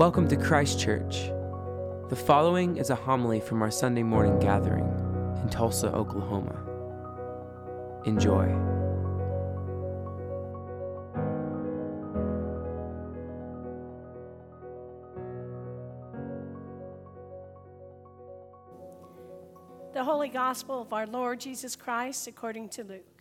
Welcome 0.00 0.28
to 0.28 0.36
Christ 0.38 0.80
Church. 0.80 1.30
The 2.08 2.16
following 2.16 2.78
is 2.78 2.88
a 2.88 2.94
homily 2.94 3.38
from 3.38 3.60
our 3.60 3.70
Sunday 3.70 4.02
morning 4.02 4.38
gathering 4.38 4.86
in 5.42 5.50
Tulsa, 5.50 5.92
Oklahoma. 5.92 6.56
Enjoy. 8.06 8.46
The 19.92 20.02
Holy 20.02 20.30
Gospel 20.30 20.80
of 20.80 20.94
our 20.94 21.06
Lord 21.06 21.40
Jesus 21.40 21.76
Christ 21.76 22.26
according 22.26 22.70
to 22.70 22.84
Luke. 22.84 23.19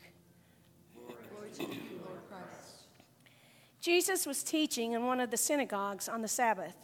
Jesus 3.81 4.25
was 4.25 4.43
teaching 4.43 4.91
in 4.91 5.05
one 5.05 5.19
of 5.19 5.31
the 5.31 5.37
synagogues 5.37 6.09
on 6.09 6.21
the 6.21 6.27
Sabbath, 6.27 6.75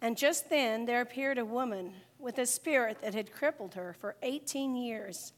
and 0.00 0.16
just 0.16 0.50
then 0.50 0.84
there 0.84 1.00
appeared 1.00 1.38
a 1.38 1.44
woman 1.44 1.92
with 2.18 2.38
a 2.38 2.46
spirit 2.46 2.98
that 3.02 3.14
had 3.14 3.32
crippled 3.32 3.74
her 3.74 3.94
for 4.00 4.16
18 4.22 4.74
years. 4.74 5.32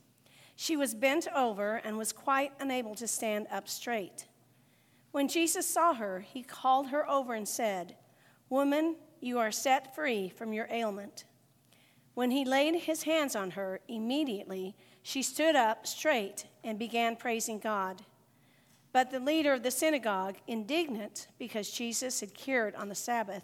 She 0.55 0.77
was 0.77 0.95
bent 0.95 1.29
over 1.35 1.77
and 1.85 1.99
was 1.99 2.13
quite 2.13 2.53
unable 2.61 2.95
to 2.95 3.07
stand 3.07 3.47
up 3.51 3.69
straight. 3.69 4.27
When 5.13 5.29
Jesus 5.29 5.69
saw 5.69 5.95
her, 5.95 6.21
he 6.21 6.43
called 6.43 6.89
her 6.89 7.09
over 7.09 7.35
and 7.35 7.47
said, 7.47 7.97
Woman, 8.49 8.97
you 9.21 9.39
are 9.39 9.53
set 9.53 9.95
free 9.95 10.29
from 10.31 10.53
your 10.53 10.69
ailment. 10.71 11.25
When 12.15 12.31
he 12.31 12.45
laid 12.47 12.75
his 12.75 13.03
hands 13.03 13.37
on 13.37 13.51
her, 13.53 13.81
immediately 13.89 14.75
she 15.03 15.23
stood 15.23 15.57
up 15.57 15.87
straight 15.87 16.47
and 16.65 16.79
began 16.79 17.17
praising 17.17 17.59
God. 17.59 18.03
But 18.97 19.11
the 19.11 19.21
leader 19.21 19.53
of 19.53 19.63
the 19.63 19.71
synagogue, 19.71 20.37
indignant 20.47 21.29
because 21.39 21.71
Jesus 21.71 22.21
had 22.21 22.33
cured 22.33 22.75
on 22.77 22.89
the 22.89 22.95
Sabbath, 22.95 23.43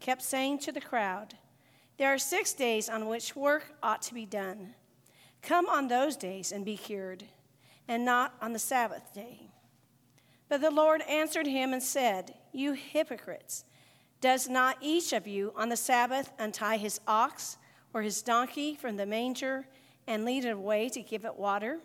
kept 0.00 0.22
saying 0.22 0.58
to 0.58 0.72
the 0.72 0.80
crowd, 0.80 1.34
There 1.98 2.12
are 2.12 2.18
six 2.18 2.52
days 2.52 2.88
on 2.88 3.06
which 3.06 3.36
work 3.36 3.76
ought 3.80 4.02
to 4.02 4.14
be 4.14 4.26
done. 4.26 4.74
Come 5.40 5.68
on 5.68 5.86
those 5.86 6.16
days 6.16 6.50
and 6.50 6.64
be 6.64 6.76
cured, 6.76 7.22
and 7.86 8.04
not 8.04 8.34
on 8.42 8.52
the 8.52 8.58
Sabbath 8.58 9.14
day. 9.14 9.52
But 10.48 10.62
the 10.62 10.72
Lord 10.72 11.02
answered 11.02 11.46
him 11.46 11.72
and 11.72 11.80
said, 11.80 12.34
You 12.52 12.72
hypocrites, 12.72 13.64
does 14.20 14.48
not 14.48 14.78
each 14.80 15.12
of 15.12 15.28
you 15.28 15.52
on 15.54 15.68
the 15.68 15.76
Sabbath 15.76 16.32
untie 16.40 16.76
his 16.76 17.00
ox 17.06 17.56
or 17.94 18.02
his 18.02 18.20
donkey 18.20 18.74
from 18.74 18.96
the 18.96 19.06
manger 19.06 19.68
and 20.08 20.24
lead 20.24 20.44
it 20.44 20.56
away 20.56 20.88
to 20.88 21.02
give 21.02 21.24
it 21.24 21.36
water? 21.36 21.78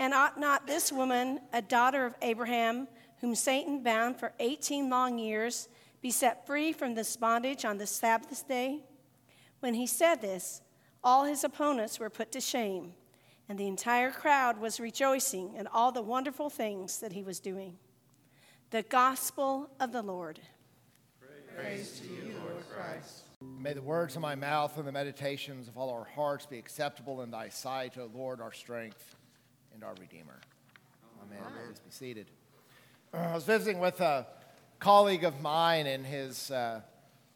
And 0.00 0.14
ought 0.14 0.40
not 0.40 0.66
this 0.66 0.90
woman, 0.90 1.40
a 1.52 1.60
daughter 1.60 2.06
of 2.06 2.14
Abraham, 2.22 2.88
whom 3.20 3.34
Satan 3.34 3.82
bound 3.82 4.16
for 4.16 4.32
18 4.40 4.88
long 4.88 5.18
years, 5.18 5.68
be 6.00 6.10
set 6.10 6.46
free 6.46 6.72
from 6.72 6.94
this 6.94 7.18
bondage 7.18 7.66
on 7.66 7.76
the 7.76 7.86
Sabbath 7.86 8.48
day? 8.48 8.80
When 9.60 9.74
he 9.74 9.86
said 9.86 10.22
this, 10.22 10.62
all 11.04 11.26
his 11.26 11.44
opponents 11.44 12.00
were 12.00 12.08
put 12.08 12.32
to 12.32 12.40
shame, 12.40 12.94
and 13.46 13.58
the 13.58 13.66
entire 13.66 14.10
crowd 14.10 14.58
was 14.58 14.80
rejoicing 14.80 15.54
at 15.58 15.66
all 15.70 15.92
the 15.92 16.00
wonderful 16.00 16.48
things 16.48 16.98
that 17.00 17.12
he 17.12 17.22
was 17.22 17.38
doing. 17.38 17.76
The 18.70 18.84
Gospel 18.84 19.68
of 19.78 19.92
the 19.92 20.00
Lord. 20.00 20.40
Praise 21.54 22.00
to 22.00 22.06
you, 22.06 22.36
Lord 22.42 22.64
Christ. 22.70 23.24
May 23.42 23.74
the 23.74 23.82
words 23.82 24.16
of 24.16 24.22
my 24.22 24.34
mouth 24.34 24.78
and 24.78 24.88
the 24.88 24.92
meditations 24.92 25.68
of 25.68 25.76
all 25.76 25.90
our 25.90 26.04
hearts 26.04 26.46
be 26.46 26.58
acceptable 26.58 27.20
in 27.20 27.30
thy 27.30 27.50
sight, 27.50 27.98
O 27.98 28.10
Lord, 28.14 28.40
our 28.40 28.52
strength 28.52 29.16
and 29.80 29.88
our 29.88 29.94
Redeemer. 29.98 30.38
Amen. 31.22 31.38
Amen. 31.40 31.62
Please 31.66 31.78
be 31.78 31.90
seated. 31.90 32.26
I 33.14 33.32
was 33.34 33.44
visiting 33.44 33.80
with 33.80 33.98
a 34.02 34.26
colleague 34.78 35.24
of 35.24 35.40
mine, 35.40 35.86
and 35.86 36.04
his 36.04 36.50
uh, 36.50 36.82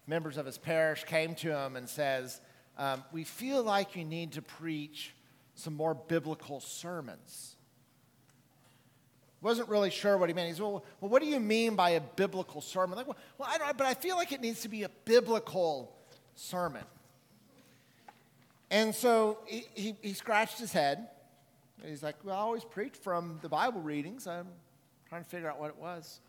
members 0.06 0.36
of 0.36 0.44
his 0.44 0.58
parish 0.58 1.04
came 1.04 1.34
to 1.36 1.56
him 1.56 1.76
and 1.76 1.88
says, 1.88 2.42
um, 2.76 3.02
"We 3.12 3.24
feel 3.24 3.62
like 3.62 3.96
you 3.96 4.04
need 4.04 4.32
to 4.32 4.42
preach 4.42 5.14
some 5.54 5.74
more 5.74 5.94
biblical 5.94 6.60
sermons." 6.60 7.56
Wasn't 9.40 9.68
really 9.70 9.90
sure 9.90 10.18
what 10.18 10.28
he 10.28 10.34
meant. 10.34 10.48
He 10.48 10.54
said, 10.54 10.64
"Well, 10.64 10.84
well 11.00 11.10
what 11.10 11.22
do 11.22 11.28
you 11.28 11.40
mean 11.40 11.76
by 11.76 11.90
a 11.90 12.00
biblical 12.00 12.60
sermon?" 12.60 12.98
Like, 12.98 13.06
well, 13.06 13.16
well 13.38 13.48
I 13.50 13.56
don't, 13.56 13.78
but 13.78 13.86
I 13.86 13.94
feel 13.94 14.16
like 14.16 14.32
it 14.32 14.42
needs 14.42 14.60
to 14.62 14.68
be 14.68 14.82
a 14.82 14.90
biblical 15.06 15.96
sermon. 16.34 16.84
And 18.70 18.94
so 18.94 19.38
he, 19.46 19.64
he, 19.74 19.96
he 20.02 20.12
scratched 20.12 20.58
his 20.58 20.72
head 20.72 21.08
He's 21.86 22.02
like, 22.02 22.16
Well, 22.24 22.36
I 22.36 22.40
always 22.40 22.64
preach 22.64 22.94
from 22.94 23.38
the 23.42 23.48
Bible 23.48 23.80
readings. 23.80 24.26
I'm 24.26 24.48
trying 25.08 25.22
to 25.22 25.28
figure 25.28 25.48
out 25.48 25.60
what 25.60 25.70
it 25.70 25.76
was. 25.76 26.20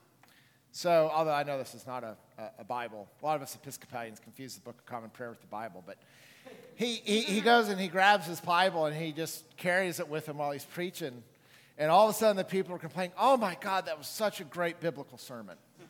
So, 0.71 1.09
although 1.13 1.31
I 1.31 1.43
know 1.43 1.57
this 1.57 1.73
is 1.73 1.87
not 1.87 2.03
a, 2.03 2.17
a, 2.37 2.49
a 2.59 2.63
Bible, 2.65 3.07
a 3.21 3.25
lot 3.25 3.37
of 3.37 3.41
us 3.41 3.55
Episcopalians 3.55 4.19
confuse 4.19 4.55
the 4.55 4.61
Book 4.61 4.75
of 4.77 4.85
Common 4.85 5.09
Prayer 5.09 5.29
with 5.29 5.39
the 5.39 5.47
Bible, 5.47 5.81
but 5.85 5.97
he, 6.75 6.95
he, 6.95 7.21
he 7.21 7.39
goes 7.39 7.69
and 7.69 7.79
he 7.79 7.87
grabs 7.87 8.25
his 8.25 8.41
Bible 8.41 8.85
and 8.85 8.93
he 8.95 9.13
just 9.13 9.55
carries 9.55 10.01
it 10.01 10.09
with 10.09 10.27
him 10.27 10.37
while 10.37 10.51
he's 10.51 10.65
preaching. 10.65 11.23
And 11.77 11.89
all 11.89 12.09
of 12.09 12.15
a 12.15 12.17
sudden, 12.17 12.35
the 12.35 12.43
people 12.43 12.75
are 12.75 12.79
complaining, 12.79 13.13
Oh 13.17 13.37
my 13.37 13.55
God, 13.61 13.85
that 13.85 13.97
was 13.97 14.07
such 14.07 14.41
a 14.41 14.43
great 14.43 14.81
biblical 14.81 15.17
sermon. 15.17 15.55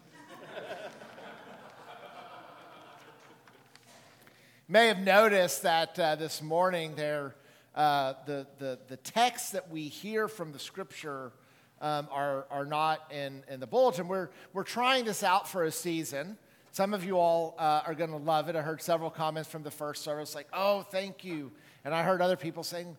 May 4.67 4.87
have 4.87 4.99
noticed 4.99 5.63
that 5.63 5.97
uh, 5.97 6.15
this 6.15 6.43
morning 6.43 6.93
there 6.95 7.33
uh, 7.75 8.13
the, 8.25 8.47
the, 8.57 8.79
the 8.87 8.97
texts 8.97 9.51
that 9.51 9.69
we 9.69 9.83
hear 9.83 10.27
from 10.27 10.51
the 10.53 10.59
scripture 10.59 11.33
um, 11.81 12.07
are, 12.09 12.47
are 12.49 12.65
not 12.65 13.11
in, 13.11 13.43
in 13.49 13.59
the 13.59 13.67
bulletin. 13.67 14.07
We're, 14.07 14.29
we're 14.53 14.63
trying 14.63 15.05
this 15.05 15.23
out 15.23 15.47
for 15.47 15.65
a 15.65 15.71
season. 15.71 16.37
Some 16.71 16.93
of 16.93 17.03
you 17.03 17.17
all 17.19 17.55
uh, 17.59 17.81
are 17.85 17.93
going 17.93 18.11
to 18.11 18.17
love 18.17 18.49
it. 18.49 18.55
I 18.55 18.61
heard 18.61 18.81
several 18.81 19.09
comments 19.09 19.49
from 19.49 19.63
the 19.63 19.71
first 19.71 20.03
service 20.03 20.33
like, 20.35 20.47
oh, 20.53 20.81
thank 20.83 21.23
you. 21.23 21.51
And 21.83 21.93
I 21.93 22.03
heard 22.03 22.21
other 22.21 22.37
people 22.37 22.63
saying, 22.63 22.95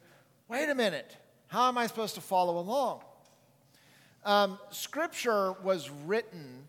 wait 0.48 0.68
a 0.68 0.74
minute, 0.74 1.16
how 1.48 1.68
am 1.68 1.78
I 1.78 1.86
supposed 1.86 2.14
to 2.16 2.20
follow 2.20 2.58
along? 2.58 3.00
Um, 4.24 4.58
scripture 4.70 5.52
was 5.62 5.90
written 6.04 6.68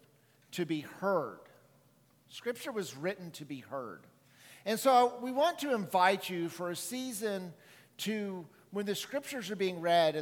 to 0.53 0.65
be 0.65 0.81
heard. 0.81 1.39
Scripture 2.29 2.71
was 2.71 2.95
written 2.95 3.31
to 3.31 3.45
be 3.45 3.59
heard. 3.59 4.01
And 4.65 4.79
so 4.79 5.17
we 5.21 5.31
want 5.31 5.59
to 5.59 5.73
invite 5.73 6.29
you 6.29 6.49
for 6.49 6.71
a 6.71 6.75
season 6.75 7.53
to, 7.97 8.45
when 8.71 8.85
the 8.85 8.95
scriptures 8.95 9.49
are 9.51 9.55
being 9.55 9.81
read, 9.81 10.15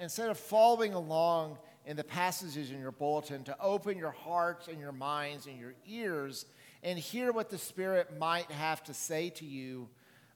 instead 0.00 0.28
of 0.28 0.38
following 0.38 0.94
along 0.94 1.58
in 1.84 1.96
the 1.96 2.04
passages 2.04 2.70
in 2.70 2.80
your 2.80 2.92
bulletin, 2.92 3.44
to 3.44 3.56
open 3.60 3.98
your 3.98 4.10
hearts 4.10 4.68
and 4.68 4.80
your 4.80 4.92
minds 4.92 5.46
and 5.46 5.58
your 5.58 5.74
ears 5.86 6.46
and 6.82 6.98
hear 6.98 7.32
what 7.32 7.50
the 7.50 7.58
Spirit 7.58 8.18
might 8.18 8.50
have 8.50 8.82
to 8.84 8.94
say 8.94 9.30
to 9.30 9.44
you 9.44 9.88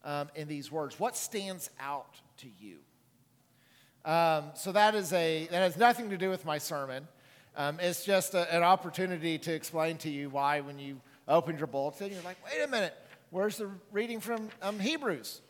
um, 0.04 0.28
in 0.34 0.48
these 0.48 0.72
words. 0.72 0.98
What 0.98 1.16
stands 1.16 1.70
out 1.78 2.20
to 2.38 2.48
you? 2.58 2.78
Um, 4.04 4.50
so 4.54 4.72
that 4.72 4.94
is 4.94 5.12
a 5.12 5.46
that 5.50 5.58
has 5.58 5.76
nothing 5.76 6.10
to 6.10 6.16
do 6.16 6.30
with 6.30 6.44
my 6.44 6.58
sermon. 6.58 7.06
Um, 7.56 7.78
it's 7.80 8.04
just 8.04 8.34
a, 8.34 8.52
an 8.54 8.62
opportunity 8.62 9.38
to 9.38 9.52
explain 9.52 9.98
to 9.98 10.08
you 10.08 10.30
why, 10.30 10.60
when 10.60 10.78
you 10.78 11.00
opened 11.28 11.58
your 11.58 11.66
bulletin, 11.66 12.10
you're 12.10 12.22
like, 12.22 12.38
wait 12.44 12.62
a 12.64 12.68
minute, 12.68 12.94
where's 13.30 13.58
the 13.58 13.70
reading 13.92 14.20
from 14.20 14.48
um, 14.62 14.78
Hebrews? 14.78 15.42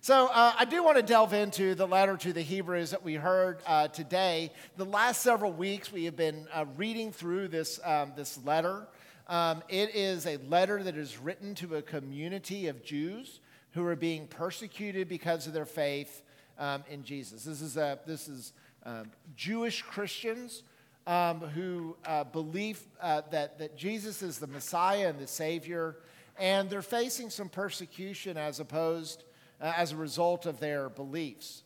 So, 0.00 0.28
uh, 0.28 0.52
I 0.56 0.64
do 0.64 0.84
want 0.84 0.96
to 0.96 1.02
delve 1.02 1.32
into 1.32 1.74
the 1.74 1.86
letter 1.86 2.16
to 2.18 2.32
the 2.32 2.40
Hebrews 2.40 2.92
that 2.92 3.02
we 3.02 3.14
heard 3.14 3.58
uh, 3.66 3.88
today. 3.88 4.52
The 4.76 4.84
last 4.84 5.22
several 5.22 5.52
weeks, 5.52 5.90
we 5.90 6.04
have 6.04 6.14
been 6.14 6.46
uh, 6.54 6.66
reading 6.76 7.10
through 7.10 7.48
this, 7.48 7.80
um, 7.84 8.12
this 8.14 8.38
letter. 8.44 8.86
Um, 9.26 9.60
it 9.68 9.96
is 9.96 10.24
a 10.26 10.36
letter 10.48 10.84
that 10.84 10.96
is 10.96 11.18
written 11.18 11.56
to 11.56 11.74
a 11.74 11.82
community 11.82 12.68
of 12.68 12.84
Jews 12.84 13.40
who 13.72 13.84
are 13.86 13.96
being 13.96 14.28
persecuted 14.28 15.08
because 15.08 15.48
of 15.48 15.52
their 15.52 15.66
faith 15.66 16.22
um, 16.60 16.84
in 16.88 17.02
Jesus. 17.02 17.42
This 17.42 17.60
is, 17.60 17.76
a, 17.76 17.98
this 18.06 18.28
is 18.28 18.52
um, 18.86 19.10
Jewish 19.34 19.82
Christians 19.82 20.62
um, 21.08 21.40
who 21.40 21.96
uh, 22.06 22.22
believe 22.22 22.80
uh, 23.02 23.22
that, 23.32 23.58
that 23.58 23.76
Jesus 23.76 24.22
is 24.22 24.38
the 24.38 24.46
Messiah 24.46 25.08
and 25.08 25.18
the 25.18 25.26
Savior, 25.26 25.96
and 26.38 26.70
they're 26.70 26.82
facing 26.82 27.30
some 27.30 27.48
persecution 27.48 28.36
as 28.36 28.60
opposed 28.60 29.24
uh, 29.60 29.72
as 29.76 29.92
a 29.92 29.96
result 29.96 30.46
of 30.46 30.60
their 30.60 30.88
beliefs. 30.88 31.62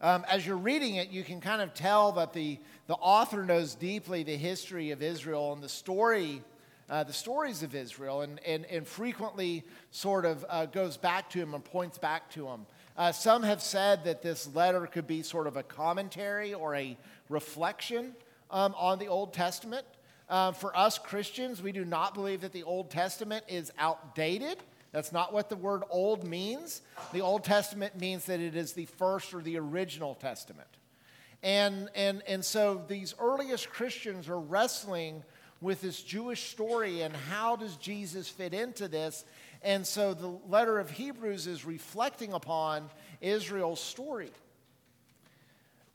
Um, 0.00 0.24
as 0.28 0.46
you're 0.46 0.56
reading 0.56 0.94
it, 0.94 1.10
you 1.10 1.24
can 1.24 1.40
kind 1.40 1.60
of 1.60 1.74
tell 1.74 2.12
that 2.12 2.32
the, 2.32 2.58
the 2.86 2.94
author 2.94 3.42
knows 3.44 3.74
deeply 3.74 4.22
the 4.22 4.36
history 4.36 4.92
of 4.92 5.02
Israel 5.02 5.52
and 5.52 5.60
the 5.60 5.68
story, 5.68 6.40
uh, 6.88 7.02
the 7.02 7.12
stories 7.12 7.64
of 7.64 7.74
Israel, 7.74 8.20
and, 8.20 8.40
and, 8.46 8.64
and 8.66 8.86
frequently 8.86 9.64
sort 9.90 10.24
of 10.24 10.46
uh, 10.48 10.66
goes 10.66 10.96
back 10.96 11.28
to 11.30 11.40
him 11.40 11.52
and 11.52 11.64
points 11.64 11.98
back 11.98 12.30
to 12.30 12.46
him. 12.46 12.64
Uh, 12.96 13.10
some 13.10 13.42
have 13.42 13.60
said 13.60 14.04
that 14.04 14.22
this 14.22 14.52
letter 14.54 14.86
could 14.86 15.06
be 15.06 15.22
sort 15.22 15.48
of 15.48 15.56
a 15.56 15.62
commentary 15.64 16.54
or 16.54 16.76
a 16.76 16.96
reflection 17.28 18.14
um, 18.50 18.74
on 18.78 19.00
the 19.00 19.08
Old 19.08 19.32
Testament. 19.32 19.86
Uh, 20.28 20.52
for 20.52 20.76
us 20.76 20.98
Christians, 20.98 21.60
we 21.60 21.72
do 21.72 21.84
not 21.84 22.14
believe 22.14 22.42
that 22.42 22.52
the 22.52 22.62
Old 22.62 22.90
Testament 22.90 23.44
is 23.48 23.72
outdated. 23.78 24.58
That's 24.92 25.12
not 25.12 25.32
what 25.32 25.48
the 25.48 25.56
word 25.56 25.82
old 25.90 26.24
means. 26.24 26.80
The 27.12 27.20
Old 27.20 27.44
Testament 27.44 27.98
means 28.00 28.24
that 28.26 28.40
it 28.40 28.56
is 28.56 28.72
the 28.72 28.86
first 28.86 29.34
or 29.34 29.42
the 29.42 29.58
original 29.58 30.14
testament. 30.14 30.68
And, 31.42 31.88
and, 31.94 32.22
and 32.26 32.44
so 32.44 32.82
these 32.88 33.14
earliest 33.20 33.70
Christians 33.70 34.28
are 34.28 34.40
wrestling 34.40 35.22
with 35.60 35.80
this 35.82 36.02
Jewish 36.02 36.50
story 36.50 37.02
and 37.02 37.14
how 37.14 37.56
does 37.56 37.76
Jesus 37.76 38.28
fit 38.28 38.54
into 38.54 38.88
this. 38.88 39.24
And 39.62 39.86
so 39.86 40.14
the 40.14 40.38
letter 40.48 40.78
of 40.78 40.90
Hebrews 40.90 41.46
is 41.46 41.64
reflecting 41.64 42.32
upon 42.32 42.90
Israel's 43.20 43.80
story. 43.80 44.30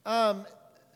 Um, 0.05 0.45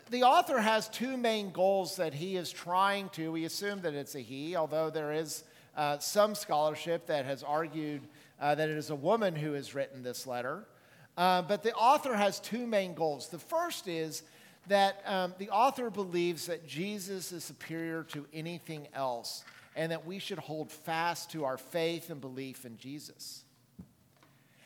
the 0.09 0.23
author 0.23 0.59
has 0.59 0.88
two 0.89 1.17
main 1.17 1.51
goals 1.51 1.97
that 1.97 2.13
he 2.13 2.35
is 2.35 2.51
trying 2.51 3.09
to. 3.09 3.31
We 3.31 3.45
assume 3.45 3.81
that 3.81 3.94
it's 3.94 4.15
a 4.15 4.19
he, 4.19 4.55
although 4.55 4.89
there 4.89 5.13
is 5.13 5.44
uh, 5.77 6.00
some 6.00 6.35
scholarship 6.35 7.06
that 7.06 7.25
has 7.25 7.44
argued 7.44 8.01
uh, 8.41 8.56
that 8.56 8.68
it 8.68 8.77
is 8.77 8.89
a 8.89 8.95
woman 8.95 9.35
who 9.35 9.53
has 9.53 9.74
written 9.74 10.03
this 10.03 10.27
letter. 10.27 10.65
Uh, 11.15 11.41
but 11.41 11.63
the 11.63 11.74
author 11.74 12.15
has 12.15 12.39
two 12.39 12.68
main 12.68 12.94
goals. 12.94 13.29
The 13.29 13.39
first 13.39 13.88
is 13.88 14.24
that 14.68 15.01
um, 15.06 15.33
the 15.38 15.50
author 15.50 15.89
believes 15.89 16.47
that 16.47 16.68
Jesus 16.68 17.31
is 17.31 17.44
superior 17.44 18.03
to 18.03 18.25
anything 18.33 18.88
else 18.94 19.44
and 19.75 19.91
that 19.91 20.06
we 20.06 20.19
should 20.19 20.39
hold 20.39 20.71
fast 20.71 21.31
to 21.31 21.45
our 21.45 21.57
faith 21.57 22.09
and 22.09 22.19
belief 22.19 22.65
in 22.65 22.77
Jesus. 22.77 23.44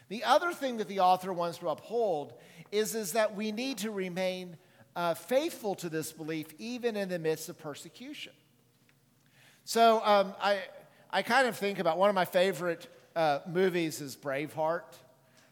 The 0.10 0.24
other 0.24 0.52
thing 0.52 0.78
that 0.78 0.88
the 0.88 1.02
author 1.02 1.32
wants 1.32 1.60
to 1.60 1.70
uphold 1.70 2.34
is, 2.72 2.96
is 2.96 3.14
that 3.14 3.36
we 3.36 3.52
need 3.52 3.78
to 3.80 3.92
remain 3.92 4.58
uh, 4.96 5.14
faithful 5.14 5.76
to 5.76 5.90
this 5.90 6.12
belief 6.12 6.48
even 6.58 6.98
in 6.98 7.10
the 7.10 7.20
midst 7.20 7.48
of 7.48 7.58
persecution. 7.60 8.34
So 9.64 10.02
um, 10.04 10.34
I, 10.42 10.60
I 11.12 11.22
kind 11.22 11.48
of 11.48 11.58
think 11.58 11.80
about 11.80 11.98
one 11.98 12.10
of 12.10 12.16
my 12.16 12.26
favorite 12.26 12.88
uh, 13.16 13.40
movies 13.48 14.02
is 14.02 14.16
Braveheart 14.16 14.84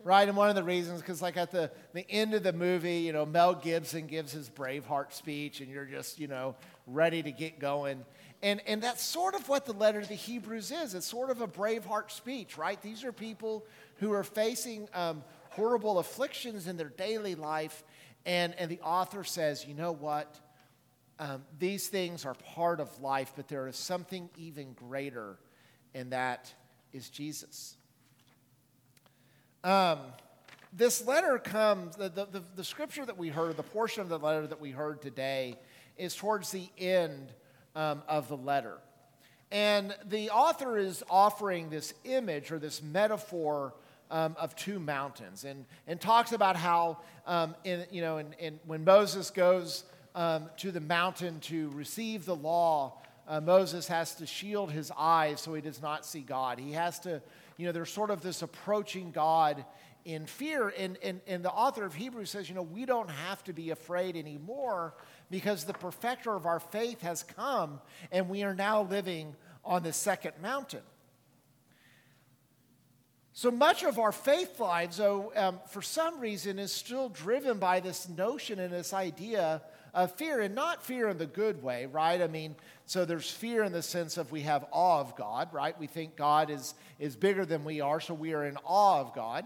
right? 0.04 0.28
And 0.28 0.38
one 0.38 0.50
of 0.50 0.56
the 0.56 0.64
reasons, 0.64 1.02
because 1.02 1.22
like 1.22 1.38
at 1.38 1.52
the, 1.52 1.72
the 1.94 2.10
end 2.10 2.34
of 2.34 2.44
the 2.44 2.54
movie, 2.54 3.00
you 3.00 3.14
know, 3.14 3.26
Mel 3.26 3.54
Gibson 3.54 4.08
gives 4.08 4.32
his 4.32 4.50
Braveheart 4.50 5.14
speech, 5.14 5.60
and 5.60 5.70
you're 5.70 5.86
just, 5.86 6.20
you 6.20 6.28
know, 6.28 6.56
ready 6.88 7.22
to 7.22 7.32
get 7.32 7.60
going. 7.60 8.06
And, 8.42 8.62
and 8.66 8.82
that's 8.82 9.04
sort 9.04 9.36
of 9.36 9.50
what 9.50 9.66
the 9.66 9.74
letter 9.74 10.02
to 10.02 10.08
the 10.08 10.16
Hebrews 10.16 10.72
is. 10.72 10.96
It's 10.96 11.06
sort 11.06 11.30
of 11.30 11.42
a 11.42 11.48
Braveheart 11.48 12.12
speech, 12.12 12.58
right? 12.58 12.82
These 12.82 13.04
are 13.04 13.12
people 13.12 13.66
who 13.98 14.14
are 14.14 14.24
facing 14.24 14.88
um, 14.94 15.24
horrible 15.50 16.00
afflictions 16.00 16.68
in 16.68 16.78
their 16.78 16.90
daily 16.90 17.36
life. 17.36 17.84
And, 18.26 18.56
and 18.56 18.72
the 18.72 18.80
author 18.80 19.26
says, 19.26 19.66
you 19.66 19.74
know 19.74 19.92
what? 19.92 20.40
Um, 21.20 21.44
these 21.58 21.90
things 21.90 22.26
are 22.26 22.34
part 22.34 22.80
of 22.80 23.02
life, 23.02 23.34
but 23.36 23.50
there 23.50 23.68
is 23.68 23.76
something 23.76 24.30
even 24.38 24.72
greater, 24.72 25.38
and 25.94 26.12
that 26.12 26.54
is 26.94 27.10
Jesus. 27.10 27.76
Um, 29.64 30.00
this 30.72 31.06
letter 31.06 31.40
comes, 31.40 31.96
the, 31.96 32.10
the, 32.10 32.44
the, 32.56 32.64
scripture 32.64 33.06
that 33.06 33.18
we 33.18 33.30
heard, 33.30 33.58
the 33.58 33.64
portion 33.64 34.02
of 34.02 34.10
the 34.10 34.20
letter 34.20 34.46
that 34.48 34.62
we 34.62 34.72
heard 34.72 35.02
today, 35.02 35.58
is 35.98 36.16
towards 36.16 36.52
the 36.52 36.70
end 36.78 37.34
um, 37.76 38.02
of 38.08 38.28
the 38.30 38.38
letter. 38.38 38.78
And 39.52 39.96
the 40.06 40.30
author 40.30 40.78
is 40.78 41.04
offering 41.10 41.70
this 41.70 41.94
image 42.06 42.52
or 42.52 42.60
this 42.60 42.84
metaphor 42.84 43.74
um, 44.12 44.36
of 44.40 44.56
two 44.56 44.80
mountains 44.80 45.44
and, 45.44 45.66
and 45.88 46.00
talks 46.00 46.32
about 46.32 46.56
how, 46.56 47.00
um, 47.26 47.56
in, 47.64 47.86
you 47.92 48.02
know, 48.02 48.18
in, 48.18 48.34
in, 48.34 48.60
when 48.66 48.84
Moses 48.84 49.32
goes 49.32 49.84
um, 50.16 50.50
to 50.58 50.72
the 50.72 50.80
mountain 50.80 51.40
to 51.42 51.70
receive 51.70 52.26
the 52.26 52.36
law, 52.36 53.02
uh, 53.30 53.40
Moses 53.40 53.88
has 53.88 54.16
to 54.16 54.26
shield 54.26 54.72
his 54.72 54.92
eyes 54.98 55.40
so 55.40 55.54
he 55.54 55.62
does 55.62 55.82
not 55.82 56.06
see 56.06 56.22
God. 56.22 56.60
He 56.60 56.74
has 56.74 57.00
to 57.02 57.22
you 57.60 57.66
know, 57.66 57.74
there's 57.74 57.92
sort 57.92 58.10
of 58.10 58.22
this 58.22 58.42
approaching 58.42 59.12
God 59.12 59.66
in 60.06 60.26
fear. 60.26 60.74
And, 60.78 60.98
and, 61.04 61.20
and 61.28 61.44
the 61.44 61.52
author 61.52 61.84
of 61.84 61.94
Hebrews 61.94 62.30
says, 62.30 62.48
you 62.48 62.56
know, 62.56 62.62
we 62.62 62.86
don't 62.86 63.10
have 63.10 63.44
to 63.44 63.54
be 63.54 63.72
afraid 63.72 64.16
anymore 64.16 64.96
because 65.30 65.66
the 65.66 65.74
perfecter 65.74 66.34
of 66.34 66.46
our 66.46 66.62
faith 66.62 67.02
has 67.02 67.22
come 67.22 67.82
and 68.14 68.30
we 68.30 68.44
are 68.44 68.56
now 68.56 68.84
living 68.84 69.36
on 69.66 69.84
the 69.84 69.92
second 69.92 70.36
mountain. 70.42 70.80
So 73.34 73.52
much 73.52 73.84
of 73.84 74.00
our 74.00 74.14
faith 74.14 74.58
lives, 74.58 74.98
though, 74.98 75.34
um, 75.36 75.60
for 75.68 75.82
some 75.82 76.22
reason, 76.22 76.60
is 76.60 76.72
still 76.72 77.10
driven 77.10 77.60
by 77.60 77.82
this 77.82 78.08
notion 78.08 78.60
and 78.60 78.72
this 78.72 78.94
idea 78.94 79.62
of 79.94 80.14
fear, 80.16 80.42
and 80.42 80.56
not 80.56 80.84
fear 80.84 81.08
in 81.10 81.18
the 81.18 81.26
good 81.26 81.62
way, 81.64 81.86
right? 81.86 82.22
I 82.22 82.28
mean, 82.28 82.56
so 82.86 83.06
there's 83.06 83.30
fear 83.30 83.64
in 83.64 83.72
the 83.72 83.82
sense 83.82 84.18
of 84.18 84.32
we 84.32 84.42
have 84.42 84.66
awe 84.72 85.00
of 85.00 85.16
God, 85.16 85.54
right? 85.54 85.78
We 85.80 85.88
think 85.88 86.16
God 86.16 86.50
is, 86.50 86.74
is 87.00 87.16
bigger 87.16 87.46
than 87.46 87.64
we 87.64 87.82
are, 87.82 88.00
so 88.00 88.14
we 88.14 88.34
are 88.34 88.46
in 88.46 88.58
awe 88.66 89.00
of 89.00 89.14
God. 89.14 89.46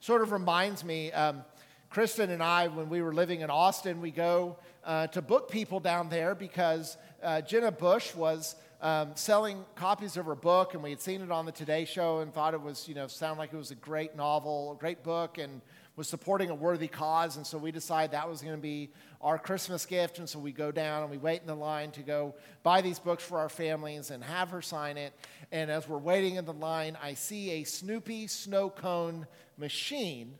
Sort 0.00 0.22
of 0.22 0.32
reminds 0.32 0.84
me, 0.84 1.12
um, 1.12 1.44
Kristen 1.90 2.30
and 2.30 2.42
I, 2.42 2.68
when 2.68 2.88
we 2.88 3.02
were 3.02 3.14
living 3.14 3.40
in 3.40 3.50
Austin, 3.50 4.00
we 4.00 4.10
go 4.10 4.56
uh, 4.84 5.06
to 5.08 5.22
BookPeople 5.22 5.82
down 5.82 6.08
there 6.08 6.34
because 6.34 6.96
uh, 7.22 7.40
Jenna 7.40 7.70
Bush 7.70 8.14
was 8.14 8.56
um, 8.82 9.12
selling 9.14 9.64
copies 9.76 10.16
of 10.18 10.26
her 10.26 10.34
book, 10.34 10.74
and 10.74 10.82
we 10.82 10.90
had 10.90 11.00
seen 11.00 11.22
it 11.22 11.30
on 11.30 11.46
the 11.46 11.52
Today 11.52 11.86
Show 11.86 12.18
and 12.18 12.34
thought 12.34 12.52
it 12.52 12.60
was, 12.60 12.86
you 12.86 12.94
know, 12.94 13.06
sound 13.06 13.38
like 13.38 13.52
it 13.52 13.56
was 13.56 13.70
a 13.70 13.76
great 13.76 14.14
novel, 14.14 14.72
a 14.72 14.76
great 14.76 15.02
book, 15.02 15.38
and 15.38 15.62
was 15.96 16.08
supporting 16.08 16.50
a 16.50 16.54
worthy 16.54 16.88
cause. 16.88 17.36
And 17.36 17.46
so 17.46 17.56
we 17.56 17.70
decided 17.70 18.12
that 18.12 18.28
was 18.28 18.42
going 18.42 18.56
to 18.56 18.60
be 18.60 18.90
our 19.20 19.38
Christmas 19.38 19.86
gift. 19.86 20.18
And 20.18 20.28
so 20.28 20.38
we 20.38 20.50
go 20.52 20.72
down 20.72 21.02
and 21.02 21.10
we 21.10 21.18
wait 21.18 21.40
in 21.40 21.46
the 21.46 21.54
line 21.54 21.92
to 21.92 22.02
go 22.02 22.34
buy 22.62 22.80
these 22.80 22.98
books 22.98 23.22
for 23.22 23.38
our 23.38 23.48
families 23.48 24.10
and 24.10 24.22
have 24.22 24.50
her 24.50 24.60
sign 24.60 24.96
it. 24.96 25.12
And 25.52 25.70
as 25.70 25.88
we're 25.88 25.98
waiting 25.98 26.34
in 26.34 26.44
the 26.44 26.52
line, 26.52 26.98
I 27.00 27.14
see 27.14 27.50
a 27.50 27.64
Snoopy 27.64 28.26
snow 28.26 28.70
cone 28.70 29.26
machine, 29.56 30.34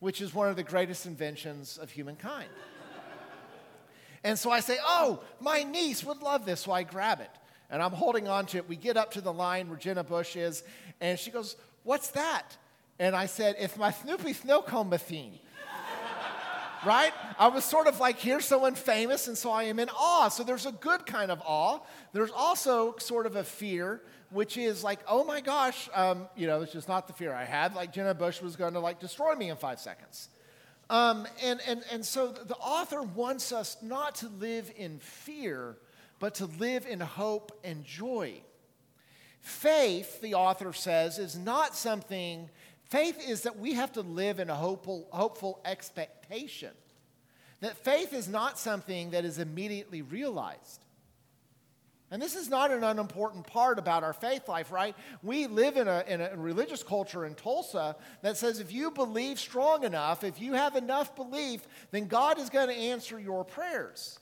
which 0.00 0.20
is 0.20 0.34
one 0.34 0.48
of 0.48 0.56
the 0.56 0.62
greatest 0.62 1.06
inventions 1.06 1.78
of 1.78 1.90
humankind. 1.90 2.48
and 4.24 4.38
so 4.38 4.50
I 4.50 4.60
say, 4.60 4.76
Oh, 4.82 5.22
my 5.40 5.62
niece 5.62 6.04
would 6.04 6.20
love 6.20 6.44
this. 6.44 6.60
So 6.60 6.72
I 6.72 6.82
grab 6.82 7.20
it. 7.20 7.30
And 7.70 7.82
I'm 7.82 7.92
holding 7.92 8.28
on 8.28 8.46
to 8.46 8.58
it. 8.58 8.68
We 8.68 8.76
get 8.76 8.96
up 8.96 9.12
to 9.12 9.20
the 9.20 9.32
line 9.32 9.68
where 9.68 9.78
Jenna 9.78 10.04
Bush 10.04 10.36
is, 10.36 10.62
and 11.00 11.18
she 11.18 11.30
goes, 11.30 11.56
What's 11.84 12.10
that? 12.10 12.56
And 13.00 13.16
I 13.16 13.26
said, 13.26 13.56
It's 13.58 13.76
my 13.76 13.90
Snoopy 13.90 14.34
snow 14.34 14.62
cone 14.62 14.90
machine 14.90 15.38
right? 16.86 17.12
I 17.38 17.48
was 17.48 17.64
sort 17.64 17.86
of 17.86 17.98
like, 17.98 18.18
here's 18.18 18.44
someone 18.44 18.74
famous, 18.74 19.26
and 19.26 19.36
so 19.36 19.50
I 19.50 19.64
am 19.64 19.80
in 19.80 19.88
awe. 19.88 20.28
So 20.28 20.44
there's 20.44 20.66
a 20.66 20.72
good 20.72 21.06
kind 21.06 21.30
of 21.30 21.40
awe. 21.44 21.80
There's 22.12 22.30
also 22.30 22.94
sort 22.98 23.24
of 23.26 23.36
a 23.36 23.42
fear, 23.42 24.02
which 24.30 24.56
is 24.58 24.84
like, 24.84 25.00
oh 25.08 25.24
my 25.24 25.40
gosh, 25.40 25.88
um, 25.94 26.28
you 26.36 26.46
know, 26.46 26.60
it's 26.60 26.72
just 26.72 26.88
not 26.88 27.06
the 27.06 27.14
fear 27.14 27.32
I 27.32 27.44
had. 27.44 27.74
Like 27.74 27.92
Jenna 27.92 28.14
Bush 28.14 28.42
was 28.42 28.54
going 28.54 28.74
to 28.74 28.80
like 28.80 29.00
destroy 29.00 29.34
me 29.34 29.48
in 29.48 29.56
five 29.56 29.80
seconds. 29.80 30.28
Um, 30.90 31.26
and, 31.42 31.60
and, 31.66 31.82
and 31.90 32.04
so 32.04 32.28
the 32.28 32.56
author 32.56 33.02
wants 33.02 33.50
us 33.50 33.76
not 33.80 34.16
to 34.16 34.28
live 34.28 34.70
in 34.76 34.98
fear, 34.98 35.76
but 36.18 36.34
to 36.36 36.46
live 36.46 36.86
in 36.86 37.00
hope 37.00 37.58
and 37.64 37.84
joy. 37.84 38.34
Faith, 39.40 40.20
the 40.20 40.34
author 40.34 40.72
says, 40.72 41.18
is 41.18 41.36
not 41.38 41.74
something 41.74 42.50
Faith 42.90 43.20
is 43.28 43.42
that 43.42 43.58
we 43.58 43.74
have 43.74 43.92
to 43.92 44.00
live 44.00 44.40
in 44.40 44.50
a 44.50 44.54
hopeful, 44.54 45.06
hopeful 45.12 45.60
expectation. 45.64 46.72
That 47.60 47.76
faith 47.76 48.12
is 48.12 48.26
not 48.26 48.58
something 48.58 49.10
that 49.10 49.24
is 49.24 49.38
immediately 49.38 50.02
realized. 50.02 50.80
And 52.10 52.20
this 52.20 52.34
is 52.34 52.48
not 52.48 52.72
an 52.72 52.82
unimportant 52.82 53.46
part 53.46 53.78
about 53.78 54.02
our 54.02 54.12
faith 54.12 54.48
life, 54.48 54.72
right? 54.72 54.96
We 55.22 55.46
live 55.46 55.76
in 55.76 55.86
a, 55.86 56.02
in 56.08 56.20
a 56.20 56.36
religious 56.36 56.82
culture 56.82 57.24
in 57.24 57.36
Tulsa 57.36 57.94
that 58.22 58.36
says 58.36 58.58
if 58.58 58.72
you 58.72 58.90
believe 58.90 59.38
strong 59.38 59.84
enough, 59.84 60.24
if 60.24 60.40
you 60.40 60.54
have 60.54 60.74
enough 60.74 61.14
belief, 61.14 61.68
then 61.92 62.08
God 62.08 62.40
is 62.40 62.50
going 62.50 62.68
to 62.68 62.74
answer 62.74 63.20
your 63.20 63.44
prayers. 63.44 64.18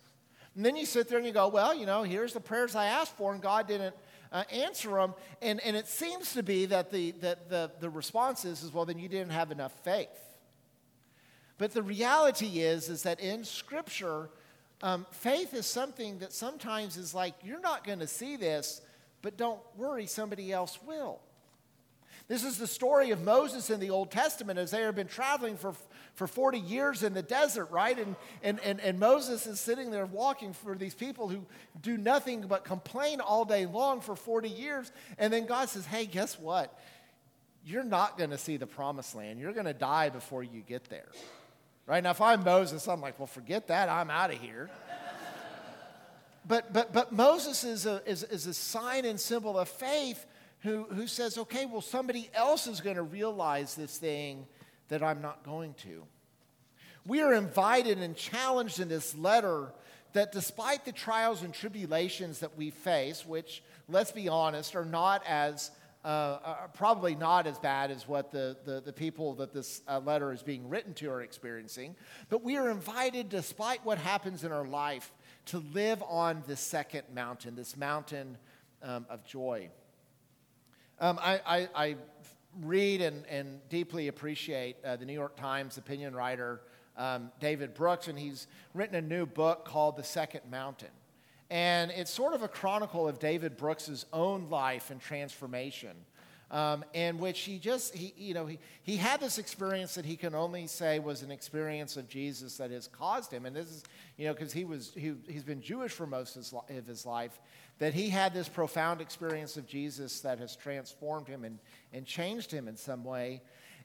And 0.54 0.66
then 0.66 0.76
you 0.76 0.84
sit 0.84 1.08
there 1.08 1.16
and 1.16 1.26
you 1.26 1.32
go, 1.32 1.48
well, 1.48 1.74
you 1.74 1.86
know, 1.86 2.02
here's 2.02 2.34
the 2.34 2.40
prayers 2.40 2.74
I 2.74 2.86
asked 2.86 3.16
for, 3.16 3.32
and 3.32 3.40
God 3.40 3.66
didn't 3.66 3.94
uh, 4.32 4.44
answer 4.50 4.90
them. 4.90 5.14
And, 5.42 5.60
and 5.64 5.76
it 5.76 5.86
seems 5.86 6.34
to 6.34 6.42
be 6.42 6.66
that, 6.66 6.90
the, 6.90 7.12
that 7.20 7.48
the, 7.48 7.70
the 7.80 7.90
response 7.90 8.44
is, 8.44 8.62
is, 8.62 8.72
well, 8.72 8.84
then 8.84 8.98
you 8.98 9.08
didn't 9.08 9.32
have 9.32 9.50
enough 9.50 9.72
faith. 9.84 10.08
But 11.58 11.72
the 11.72 11.82
reality 11.82 12.60
is, 12.60 12.88
is 12.88 13.02
that 13.02 13.20
in 13.20 13.44
Scripture, 13.44 14.30
um, 14.82 15.06
faith 15.10 15.54
is 15.54 15.66
something 15.66 16.18
that 16.20 16.32
sometimes 16.32 16.96
is 16.96 17.14
like, 17.14 17.34
you're 17.42 17.60
not 17.60 17.84
going 17.84 17.98
to 17.98 18.06
see 18.06 18.36
this, 18.36 18.80
but 19.22 19.36
don't 19.36 19.60
worry, 19.76 20.06
somebody 20.06 20.52
else 20.52 20.78
will. 20.86 21.20
This 22.28 22.44
is 22.44 22.58
the 22.58 22.66
story 22.66 23.10
of 23.10 23.22
Moses 23.22 23.70
in 23.70 23.80
the 23.80 23.90
Old 23.90 24.10
Testament 24.10 24.58
as 24.58 24.70
they 24.70 24.82
have 24.82 24.94
been 24.94 25.08
traveling 25.08 25.56
for, 25.56 25.72
for 26.18 26.26
40 26.26 26.58
years 26.58 27.04
in 27.04 27.14
the 27.14 27.22
desert, 27.22 27.70
right? 27.70 27.96
And, 27.96 28.16
and, 28.42 28.58
and, 28.64 28.80
and 28.80 28.98
Moses 28.98 29.46
is 29.46 29.60
sitting 29.60 29.92
there 29.92 30.04
walking 30.04 30.52
for 30.52 30.74
these 30.74 30.92
people 30.92 31.28
who 31.28 31.46
do 31.80 31.96
nothing 31.96 32.40
but 32.48 32.64
complain 32.64 33.20
all 33.20 33.44
day 33.44 33.66
long 33.66 34.00
for 34.00 34.16
40 34.16 34.48
years. 34.48 34.90
And 35.16 35.32
then 35.32 35.46
God 35.46 35.68
says, 35.68 35.86
hey, 35.86 36.06
guess 36.06 36.36
what? 36.36 36.76
You're 37.64 37.84
not 37.84 38.18
going 38.18 38.30
to 38.30 38.38
see 38.38 38.56
the 38.56 38.66
promised 38.66 39.14
land. 39.14 39.38
You're 39.38 39.52
going 39.52 39.66
to 39.66 39.72
die 39.72 40.08
before 40.08 40.42
you 40.42 40.60
get 40.60 40.90
there. 40.90 41.06
Right? 41.86 42.02
Now, 42.02 42.10
if 42.10 42.20
I'm 42.20 42.42
Moses, 42.42 42.88
I'm 42.88 43.00
like, 43.00 43.16
well, 43.20 43.28
forget 43.28 43.68
that. 43.68 43.88
I'm 43.88 44.10
out 44.10 44.32
of 44.32 44.40
here. 44.40 44.70
but, 46.44 46.72
but, 46.72 46.92
but 46.92 47.12
Moses 47.12 47.62
is 47.62 47.86
a, 47.86 48.02
is, 48.04 48.24
is 48.24 48.46
a 48.46 48.54
sign 48.54 49.04
and 49.04 49.20
symbol 49.20 49.56
of 49.56 49.68
faith 49.68 50.26
who, 50.62 50.82
who 50.90 51.06
says, 51.06 51.38
okay, 51.38 51.64
well, 51.64 51.80
somebody 51.80 52.28
else 52.34 52.66
is 52.66 52.80
going 52.80 52.96
to 52.96 53.02
realize 53.02 53.76
this 53.76 53.98
thing 53.98 54.48
that 54.88 55.02
I'm 55.02 55.20
not 55.20 55.44
going 55.44 55.74
to. 55.84 56.04
We 57.06 57.22
are 57.22 57.32
invited 57.32 57.98
and 57.98 58.16
challenged 58.16 58.80
in 58.80 58.88
this 58.88 59.16
letter 59.16 59.72
that 60.12 60.32
despite 60.32 60.84
the 60.84 60.92
trials 60.92 61.42
and 61.42 61.52
tribulations 61.52 62.40
that 62.40 62.56
we 62.56 62.70
face, 62.70 63.26
which, 63.26 63.62
let's 63.88 64.12
be 64.12 64.28
honest, 64.28 64.74
are 64.74 64.84
not 64.84 65.22
as 65.26 65.70
uh, 66.04 66.38
are 66.44 66.70
probably 66.74 67.14
not 67.14 67.46
as 67.46 67.58
bad 67.58 67.90
as 67.90 68.06
what 68.06 68.30
the, 68.30 68.56
the, 68.64 68.80
the 68.80 68.92
people 68.92 69.34
that 69.34 69.52
this 69.52 69.82
uh, 69.88 69.98
letter 69.98 70.32
is 70.32 70.42
being 70.42 70.68
written 70.68 70.94
to 70.94 71.10
are 71.10 71.20
experiencing. 71.22 71.96
But 72.28 72.42
we 72.42 72.56
are 72.56 72.70
invited, 72.70 73.28
despite 73.28 73.84
what 73.84 73.98
happens 73.98 74.44
in 74.44 74.52
our 74.52 74.66
life, 74.66 75.12
to 75.46 75.58
live 75.74 76.02
on 76.08 76.42
this 76.46 76.60
second 76.60 77.02
mountain, 77.12 77.56
this 77.56 77.76
mountain 77.76 78.38
um, 78.82 79.06
of 79.10 79.24
joy. 79.24 79.70
Um, 81.00 81.18
I, 81.20 81.40
I, 81.44 81.68
I, 81.74 81.96
read 82.62 83.00
and, 83.00 83.24
and 83.26 83.60
deeply 83.68 84.08
appreciate 84.08 84.76
uh, 84.84 84.96
the 84.96 85.04
New 85.04 85.12
York 85.12 85.36
Times 85.36 85.78
opinion 85.78 86.14
writer 86.14 86.60
um, 86.96 87.30
David 87.40 87.74
Brooks, 87.74 88.08
and 88.08 88.18
he's 88.18 88.48
written 88.74 88.96
a 88.96 89.00
new 89.00 89.24
book 89.24 89.64
called 89.64 89.96
The 89.96 90.02
Second 90.02 90.42
Mountain. 90.50 90.88
And 91.50 91.90
it's 91.92 92.10
sort 92.10 92.34
of 92.34 92.42
a 92.42 92.48
chronicle 92.48 93.08
of 93.08 93.18
David 93.18 93.56
Brooks's 93.56 94.04
own 94.12 94.50
life 94.50 94.90
and 94.90 95.00
transformation, 95.00 95.96
um, 96.50 96.84
in 96.92 97.18
which 97.18 97.40
he 97.40 97.58
just, 97.58 97.94
he, 97.94 98.12
you 98.18 98.34
know, 98.34 98.46
he, 98.46 98.58
he 98.82 98.96
had 98.96 99.20
this 99.20 99.38
experience 99.38 99.94
that 99.94 100.04
he 100.04 100.16
can 100.16 100.34
only 100.34 100.66
say 100.66 100.98
was 100.98 101.22
an 101.22 101.30
experience 101.30 101.96
of 101.96 102.08
Jesus 102.08 102.56
that 102.58 102.70
has 102.70 102.88
caused 102.88 103.32
him. 103.32 103.46
And 103.46 103.56
this 103.56 103.66
is, 103.66 103.84
you 104.18 104.26
know, 104.26 104.34
because 104.34 104.52
he 104.52 104.64
was, 104.64 104.92
he, 104.94 105.14
he's 105.28 105.44
been 105.44 105.62
Jewish 105.62 105.92
for 105.92 106.06
most 106.06 106.36
of 106.36 106.86
his 106.86 107.06
life, 107.06 107.38
that 107.78 107.94
he 107.94 108.08
had 108.08 108.34
this 108.34 108.48
profound 108.48 109.00
experience 109.00 109.56
of 109.56 109.66
Jesus 109.66 110.20
that 110.20 110.38
has 110.38 110.56
transformed 110.56 111.28
him 111.28 111.44
and, 111.44 111.58
and 111.92 112.04
changed 112.04 112.50
him 112.50 112.68
in 112.68 112.76
some 112.76 113.04
way. 113.04 113.42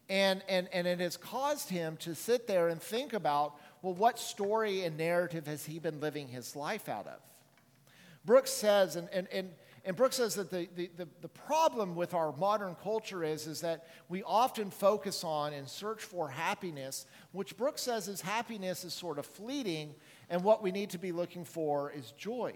And, 0.10 0.44
and, 0.50 0.68
and 0.74 0.86
it 0.86 1.00
has 1.00 1.16
caused 1.16 1.70
him 1.70 1.96
to 1.98 2.14
sit 2.16 2.48
there 2.48 2.68
and 2.68 2.82
think 2.82 3.14
about, 3.14 3.56
well, 3.82 3.94
what 3.94 4.20
story 4.20 4.84
and 4.84 4.98
narrative 4.98 5.48
has 5.48 5.66
he 5.66 5.80
been 5.80 6.00
living 6.00 6.28
his 6.28 6.56
life 6.56 6.90
out 6.90 7.08
of? 7.08 7.20
Brooks 8.26 8.52
says, 8.52 8.96
and, 8.96 9.08
and, 9.14 9.28
and, 9.32 9.52
and 9.86 9.96
Brooks 9.96 10.16
says 10.16 10.36
that 10.36 10.50
the, 10.50 10.68
the, 10.76 10.90
the, 10.98 11.08
the 11.22 11.28
problem 11.28 11.96
with 11.96 12.14
our 12.14 12.34
modern 12.38 12.76
culture 12.82 13.24
is, 13.24 13.48
is 13.48 13.62
that 13.62 13.88
we 14.10 14.24
often 14.24 14.72
focus 14.72 15.24
on 15.24 15.54
and 15.54 15.68
search 15.68 16.02
for 16.02 16.30
happiness, 16.30 17.06
which 17.32 17.56
Brooks 17.58 17.82
says 17.84 18.08
is 18.08 18.22
happiness 18.22 18.84
is 18.84 18.94
sort 18.94 19.20
of 19.20 19.26
fleeting, 19.26 19.94
and 20.30 20.44
what 20.44 20.64
we 20.64 20.72
need 20.72 20.90
to 20.92 20.98
be 20.98 21.12
looking 21.12 21.46
for 21.46 21.92
is 21.92 22.12
joy. 22.12 22.54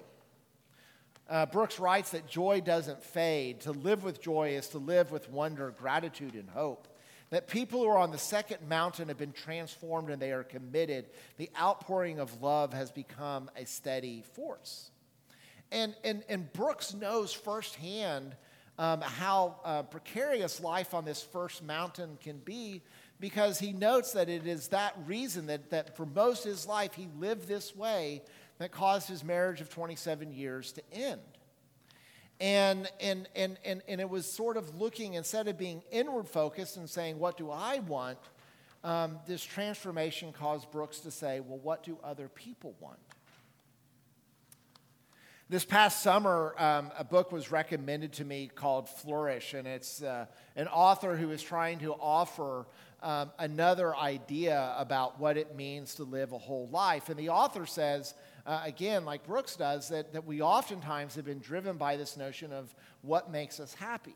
Uh, 1.30 1.46
Brooks 1.46 1.80
writes 1.80 2.12
that 2.12 2.28
joy 2.28 2.62
doesn't 2.62 3.04
fade. 3.04 3.62
To 3.62 3.72
live 3.72 4.04
with 4.04 4.22
joy 4.22 4.52
is 4.52 4.70
to 4.70 4.78
live 4.78 5.12
with 5.12 5.30
wonder, 5.30 5.74
gratitude, 5.78 6.36
and 6.36 6.50
hope. 6.50 6.88
That 7.30 7.48
people 7.50 7.82
who 7.82 7.90
are 7.90 7.98
on 7.98 8.12
the 8.12 8.18
second 8.18 8.68
mountain 8.70 9.10
have 9.10 9.18
been 9.18 9.34
transformed 9.34 10.10
and 10.10 10.22
they 10.22 10.32
are 10.32 10.44
committed. 10.44 11.08
The 11.36 11.50
outpouring 11.60 12.20
of 12.20 12.42
love 12.42 12.74
has 12.74 12.92
become 12.92 13.52
a 13.58 13.66
steady 13.66 14.24
force. 14.34 14.92
And, 15.72 15.94
and, 16.06 16.24
and 16.30 16.52
Brooks 16.54 16.94
knows 16.94 17.34
firsthand 17.34 18.36
um, 18.80 19.02
how 19.02 19.60
uh, 19.66 19.84
precarious 19.84 20.62
life 20.62 20.94
on 20.94 21.04
this 21.04 21.22
first 21.22 21.62
mountain 21.62 22.18
can 22.22 22.38
be 22.38 22.84
because 23.20 23.60
he 23.60 23.74
notes 23.74 24.14
that 24.14 24.30
it 24.30 24.46
is 24.46 24.70
that 24.70 24.96
reason 25.06 25.48
that, 25.48 25.72
that 25.72 25.98
for 25.98 26.06
most 26.06 26.46
of 26.46 26.52
his 26.52 26.68
life 26.68 26.94
he 26.94 27.08
lived 27.18 27.48
this 27.48 27.76
way 27.76 28.22
that 28.60 28.72
caused 28.72 29.08
his 29.08 29.24
marriage 29.24 29.62
of 29.62 29.70
27 29.70 30.32
years 30.32 30.72
to 30.74 30.82
end. 30.92 31.22
And, 32.40 32.90
and, 33.00 33.28
and, 33.36 33.58
and, 33.66 33.82
and 33.88 34.00
it 34.02 34.10
was 34.10 34.32
sort 34.32 34.58
of 34.58 34.80
looking, 34.80 35.16
instead 35.16 35.48
of 35.48 35.58
being 35.58 35.82
inward 35.92 36.28
focused 36.28 36.78
and 36.78 36.90
saying, 36.90 37.18
What 37.18 37.38
do 37.38 37.50
I 37.50 37.80
want? 37.80 38.20
Um, 38.84 39.20
this 39.28 39.44
transformation 39.44 40.32
caused 40.32 40.70
Brooks 40.70 41.00
to 41.00 41.12
say, 41.12 41.40
Well, 41.40 41.58
what 41.58 41.84
do 41.84 41.98
other 42.04 42.28
people 42.28 42.76
want? 42.80 43.00
This 45.50 45.64
past 45.64 46.04
summer, 46.04 46.54
um, 46.58 46.92
a 46.98 47.06
book 47.06 47.32
was 47.32 47.52
recommended 47.52 48.12
to 48.14 48.26
me 48.26 48.52
called 48.54 48.90
Flourish, 48.90 49.54
and 49.54 49.66
it's 49.66 50.04
uh, 50.04 50.26
an 50.58 50.68
author 50.68 51.16
who 51.16 51.32
is 51.32 51.42
trying 51.42 51.80
to 51.80 51.94
offer 51.94 52.68
um, 53.02 53.32
another 53.38 53.96
idea 53.96 54.74
about 54.78 55.20
what 55.20 55.38
it 55.38 55.56
means 55.56 55.96
to 55.96 56.04
live 56.04 56.32
a 56.32 56.38
whole 56.38 56.68
life. 56.70 57.10
And 57.10 57.18
the 57.18 57.30
author 57.30 57.66
says, 57.66 58.14
uh, 58.46 58.62
again, 58.64 59.06
like 59.06 59.26
Brooks 59.26 59.56
does, 59.56 59.90
that, 59.90 60.14
that 60.14 60.26
we 60.26 60.42
oftentimes 60.42 61.16
have 61.16 61.26
been 61.26 61.40
driven 61.40 61.78
by 61.78 61.98
this 61.98 62.18
notion 62.18 62.52
of 62.52 62.74
what 63.02 63.30
makes 63.30 63.60
us 63.60 63.74
happy. 63.74 64.16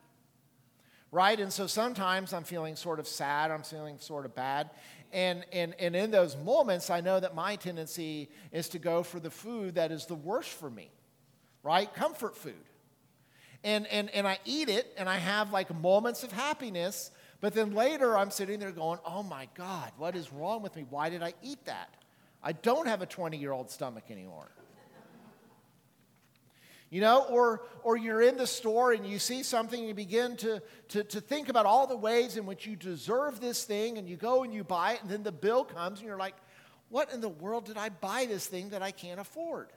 Right? 1.12 1.40
And 1.40 1.52
so 1.52 1.68
sometimes 1.68 2.32
I'm 2.34 2.46
feeling 2.46 2.76
sort 2.76 3.00
of 3.00 3.08
sad, 3.08 3.52
I'm 3.52 3.64
feeling 3.64 4.00
sort 4.00 4.26
of 4.26 4.34
bad. 4.34 4.70
And, 5.12 5.46
and, 5.52 5.76
and 5.78 5.96
in 5.96 6.10
those 6.10 6.38
moments, 6.38 6.90
I 6.90 7.02
know 7.02 7.20
that 7.20 7.36
my 7.36 7.58
tendency 7.58 8.30
is 8.52 8.70
to 8.70 8.80
go 8.80 9.04
for 9.04 9.20
the 9.20 9.30
food 9.30 9.76
that 9.76 9.92
is 9.92 10.06
the 10.06 10.16
worst 10.16 10.50
for 10.50 10.70
me, 10.70 10.90
right? 11.64 11.94
Comfort 11.94 12.38
food. 12.38 12.54
And, 13.64 13.86
and, 13.88 14.10
and 14.12 14.28
I 14.28 14.40
eat 14.46 14.70
it 14.70 14.92
and 14.98 15.08
I 15.10 15.18
have 15.18 15.52
like 15.52 15.74
moments 15.82 16.24
of 16.24 16.32
happiness, 16.32 17.12
but 17.42 17.54
then 17.54 17.74
later 17.74 18.16
I'm 18.16 18.30
sitting 18.30 18.60
there 18.60 18.72
going, 18.72 19.00
oh 19.04 19.24
my 19.24 19.48
God, 19.56 19.92
what 19.98 20.16
is 20.16 20.32
wrong 20.32 20.62
with 20.62 20.76
me? 20.76 20.86
Why 20.90 21.10
did 21.10 21.24
I 21.24 21.34
eat 21.42 21.66
that? 21.66 21.96
I 22.44 22.54
don't 22.54 22.88
have 22.88 23.02
a 23.02 23.06
20 23.06 23.38
year 23.38 23.52
old 23.52 23.70
stomach 23.70 24.06
anymore. 24.10 24.52
You 26.92 27.00
know, 27.00 27.24
or, 27.30 27.64
or 27.84 27.96
you're 27.96 28.22
in 28.22 28.36
the 28.36 28.46
store 28.46 28.92
and 28.92 29.08
you 29.08 29.18
see 29.18 29.44
something 29.44 29.80
and 29.80 29.88
you 29.88 29.94
begin 29.94 30.36
to, 30.38 30.62
to, 30.90 31.06
to 31.06 31.22
think 31.22 31.48
about 31.48 31.66
all 31.66 31.88
the 31.88 31.96
ways 31.96 32.36
in 32.36 32.46
which 32.46 32.68
you 32.68 32.76
deserve 32.76 33.40
this 33.40 33.64
thing 33.64 33.98
and 33.98 34.10
you 34.10 34.18
go 34.18 34.44
and 34.44 34.54
you 34.54 34.66
buy 34.66 34.94
it 34.94 35.02
and 35.02 35.10
then 35.10 35.24
the 35.24 35.32
bill 35.32 35.64
comes 35.64 36.00
and 36.00 36.08
you're 36.08 36.18
like, 36.18 36.36
what 36.90 37.14
in 37.14 37.22
the 37.22 37.30
world 37.30 37.66
did 37.66 37.78
I 37.78 37.88
buy 37.88 38.26
this 38.28 38.46
thing 38.46 38.70
that 38.72 38.82
I 38.82 38.92
can't 38.92 39.22
afford? 39.22 39.70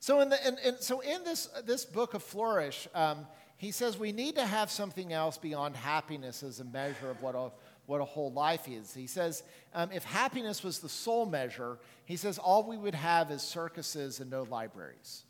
So 0.00 0.20
in, 0.20 0.28
the, 0.28 0.46
in, 0.46 0.58
in 0.58 0.80
so 0.80 1.00
in 1.00 1.24
this, 1.24 1.46
this 1.64 1.86
book 1.86 2.12
of 2.12 2.22
Flourish, 2.22 2.86
um, 2.94 3.26
he 3.56 3.70
says 3.70 3.98
we 3.98 4.12
need 4.12 4.36
to 4.36 4.44
have 4.44 4.70
something 4.70 5.12
else 5.12 5.38
beyond 5.38 5.76
happiness 5.76 6.42
as 6.42 6.60
a 6.60 6.64
measure 6.64 7.10
of 7.10 7.22
what 7.22 7.34
a, 7.34 7.50
what 7.86 8.00
a 8.00 8.04
whole 8.04 8.32
life 8.32 8.68
is. 8.68 8.92
He 8.94 9.06
says 9.06 9.42
um, 9.74 9.90
if 9.92 10.04
happiness 10.04 10.62
was 10.62 10.80
the 10.80 10.88
sole 10.88 11.26
measure, 11.26 11.78
he 12.04 12.16
says 12.16 12.38
all 12.38 12.68
we 12.68 12.76
would 12.76 12.94
have 12.94 13.30
is 13.30 13.42
circuses 13.42 14.20
and 14.20 14.30
no 14.30 14.42
libraries. 14.42 15.24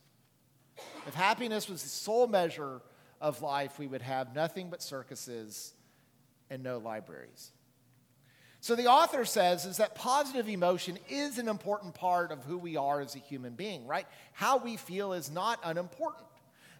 If 1.07 1.15
happiness 1.15 1.69
was 1.69 1.83
the 1.83 1.89
sole 1.89 2.27
measure 2.27 2.81
of 3.21 3.43
life, 3.43 3.79
we 3.79 3.87
would 3.87 4.03
have 4.03 4.35
nothing 4.35 4.71
but 4.71 4.83
circuses 4.83 5.73
and 6.51 6.63
no 6.63 6.79
libraries. 6.79 7.53
So 8.61 8.75
the 8.75 8.87
author 8.87 9.25
says 9.25 9.65
is 9.65 9.77
that 9.77 9.95
positive 9.95 10.49
emotion 10.49 10.99
is 11.09 11.39
an 11.39 11.49
important 11.49 11.95
part 11.95 12.33
of 12.33 12.45
who 12.45 12.59
we 12.59 12.77
are 12.77 13.01
as 13.01 13.15
a 13.15 13.21
human 13.21 13.55
being, 13.55 13.87
right? 13.87 14.07
How 14.33 14.57
we 14.57 14.77
feel 14.77 15.13
is 15.13 15.31
not 15.31 15.61
unimportant. 15.63 16.27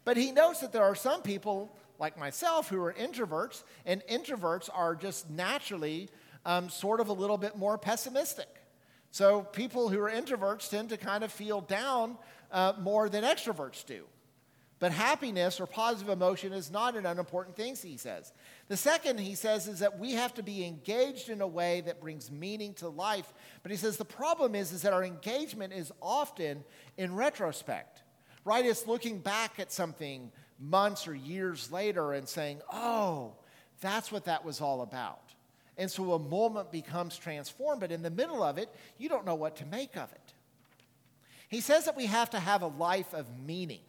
But 0.07 0.17
he 0.17 0.31
notes 0.31 0.61
that 0.61 0.73
there 0.73 0.85
are 0.85 0.95
some 0.95 1.21
people 1.21 1.77
like 1.99 2.17
myself 2.17 2.69
who 2.69 2.81
are 2.83 2.93
introverts, 2.93 3.65
and 3.85 4.03
introverts 4.07 4.71
are 4.73 4.95
just 4.95 5.29
naturally 5.29 6.09
um, 6.45 6.71
sort 6.71 7.01
of 7.01 7.09
a 7.09 7.13
little 7.13 7.37
bit 7.37 7.57
more 7.57 7.77
pessimistic. 7.77 8.49
So 9.11 9.43
people 9.43 9.89
who 9.89 10.01
are 10.01 10.11
introverts 10.11 10.71
tend 10.71 10.91
to 10.91 10.97
kind 10.97 11.25
of 11.25 11.33
feel 11.33 11.61
down 11.61 12.17
uh, 12.53 12.75
more 12.81 13.09
than 13.09 13.25
extroverts 13.25 13.85
do. 13.85 14.05
But 14.79 14.93
happiness 14.93 15.59
or 15.59 15.67
positive 15.67 16.11
emotion 16.11 16.53
is 16.53 16.71
not 16.71 16.95
an 16.97 17.05
unimportant 17.05 17.57
thing, 17.57 17.75
he 17.75 17.97
says. 17.97 18.33
The 18.69 18.77
second, 18.77 19.19
he 19.19 19.35
says, 19.35 19.67
is 19.67 19.81
that 19.81 19.99
we 19.99 20.13
have 20.13 20.35
to 20.35 20.43
be 20.43 20.65
engaged 20.65 21.31
in 21.31 21.41
a 21.41 21.47
way 21.49 21.81
that 21.81 22.01
brings 22.01 22.31
meaning 22.31 22.75
to 22.75 22.89
life. 22.89 23.33
But 23.63 23.73
he 23.73 23.77
says 23.77 23.97
the 23.97 24.05
problem 24.05 24.55
is, 24.55 24.71
is 24.71 24.83
that 24.83 24.93
our 24.93 25.03
engagement 25.03 25.73
is 25.73 25.91
often 26.01 26.63
in 26.97 27.17
retrospect, 27.17 28.03
right? 28.47 28.65
It's 28.65 28.87
looking 28.87 29.19
back 29.19 29.59
at 29.59 29.73
something 29.73 30.31
months 30.59 31.07
or 31.07 31.15
years 31.15 31.71
later 31.71 32.13
and 32.13 32.29
saying, 32.29 32.63
oh, 32.73 33.35
that's 33.81 34.11
what 34.11 34.25
that 34.27 34.45
was 34.45 34.61
all 34.61 34.83
about. 34.83 35.21
And 35.77 35.91
so 35.91 36.13
a 36.13 36.19
moment 36.19 36.71
becomes 36.71 37.19
transformed, 37.19 37.81
but 37.81 37.93
in 37.93 38.03
the 38.03 38.11
middle 38.11 38.43
of 38.43 38.57
it, 38.57 38.71
you 38.97 39.09
don't 39.11 39.27
know 39.27 39.35
what 39.35 39.57
to 39.57 39.67
make 39.67 39.97
of 39.97 40.11
it. 40.13 40.33
He 41.49 41.61
says 41.61 41.85
that 41.85 41.97
we 41.97 42.07
have 42.07 42.31
to 42.31 42.39
have 42.39 42.63
a 42.63 42.69
life 42.69 43.13
of 43.13 43.27
meaning, 43.45 43.83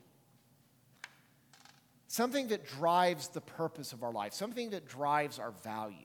something 2.07 2.47
that 2.47 2.67
drives 2.67 3.29
the 3.29 3.41
purpose 3.41 3.93
of 3.93 4.03
our 4.03 4.11
life, 4.11 4.33
something 4.33 4.71
that 4.71 4.87
drives 4.87 5.39
our 5.39 5.51
value. 5.63 5.95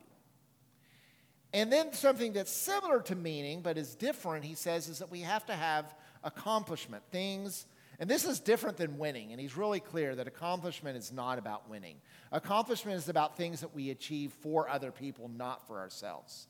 And 1.53 1.71
then 1.71 1.91
something 1.93 2.33
that's 2.33 2.51
similar 2.51 3.01
to 3.01 3.15
meaning 3.15 3.61
but 3.61 3.77
is 3.77 3.95
different, 3.95 4.45
he 4.45 4.55
says, 4.55 4.87
is 4.89 4.99
that 4.99 5.11
we 5.11 5.21
have 5.21 5.45
to 5.47 5.53
have 5.53 5.93
accomplishment, 6.23 7.03
things 7.11 7.65
and 8.03 8.09
this 8.09 8.25
is 8.25 8.41
different 8.41 8.75
than 8.75 8.97
winning, 8.97 9.31
and 9.31 9.39
he's 9.39 9.55
really 9.55 9.79
clear 9.79 10.13
that 10.13 10.27
accomplishment 10.27 10.97
is 10.97 11.13
not 11.13 11.39
about 11.39 11.69
winning. 11.69 11.95
Accomplishment 12.33 12.97
is 12.97 13.07
about 13.07 13.37
things 13.37 13.61
that 13.61 13.73
we 13.73 13.91
achieve 13.91 14.33
for 14.41 14.67
other 14.67 14.91
people, 14.91 15.31
not 15.37 15.65
for 15.65 15.79
ourselves. 15.79 16.47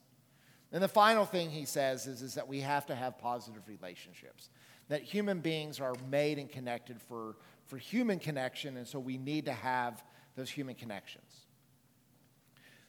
And 0.71 0.81
the 0.81 0.87
final 0.87 1.25
thing 1.25 1.51
he 1.51 1.65
says 1.65 2.07
is, 2.07 2.23
is 2.23 2.33
that 2.33 2.47
we 2.47 2.61
have 2.61 2.87
to 2.87 2.95
have 2.95 3.19
positive 3.19 3.61
relationships, 3.67 4.49
that 4.87 5.03
human 5.03 5.41
beings 5.41 5.79
are 5.79 5.93
made 6.09 6.39
and 6.39 6.51
connected 6.51 6.99
for, 6.99 7.35
for 7.67 7.77
human 7.77 8.17
connection, 8.17 8.75
and 8.75 8.87
so 8.87 8.97
we 8.97 9.19
need 9.19 9.45
to 9.45 9.53
have 9.53 10.03
those 10.35 10.49
human 10.49 10.73
connections. 10.73 11.45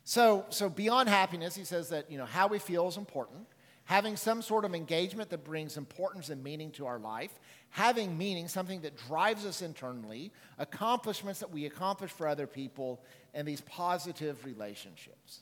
So, 0.04 0.46
so 0.48 0.70
beyond 0.70 1.10
happiness, 1.10 1.54
he 1.54 1.64
says 1.64 1.90
that 1.90 2.10
you 2.10 2.16
know, 2.16 2.24
how 2.24 2.46
we 2.46 2.58
feel 2.58 2.88
is 2.88 2.96
important. 2.96 3.46
Having 3.84 4.16
some 4.16 4.40
sort 4.40 4.64
of 4.64 4.74
engagement 4.74 5.30
that 5.30 5.44
brings 5.44 5.76
importance 5.76 6.30
and 6.30 6.42
meaning 6.42 6.70
to 6.72 6.86
our 6.86 6.98
life, 6.98 7.38
having 7.70 8.16
meaning, 8.16 8.48
something 8.48 8.80
that 8.80 8.96
drives 9.08 9.44
us 9.44 9.60
internally, 9.60 10.32
accomplishments 10.58 11.40
that 11.40 11.50
we 11.50 11.66
accomplish 11.66 12.10
for 12.10 12.26
other 12.26 12.46
people, 12.46 13.00
and 13.34 13.46
these 13.46 13.60
positive 13.62 14.44
relationships. 14.44 15.40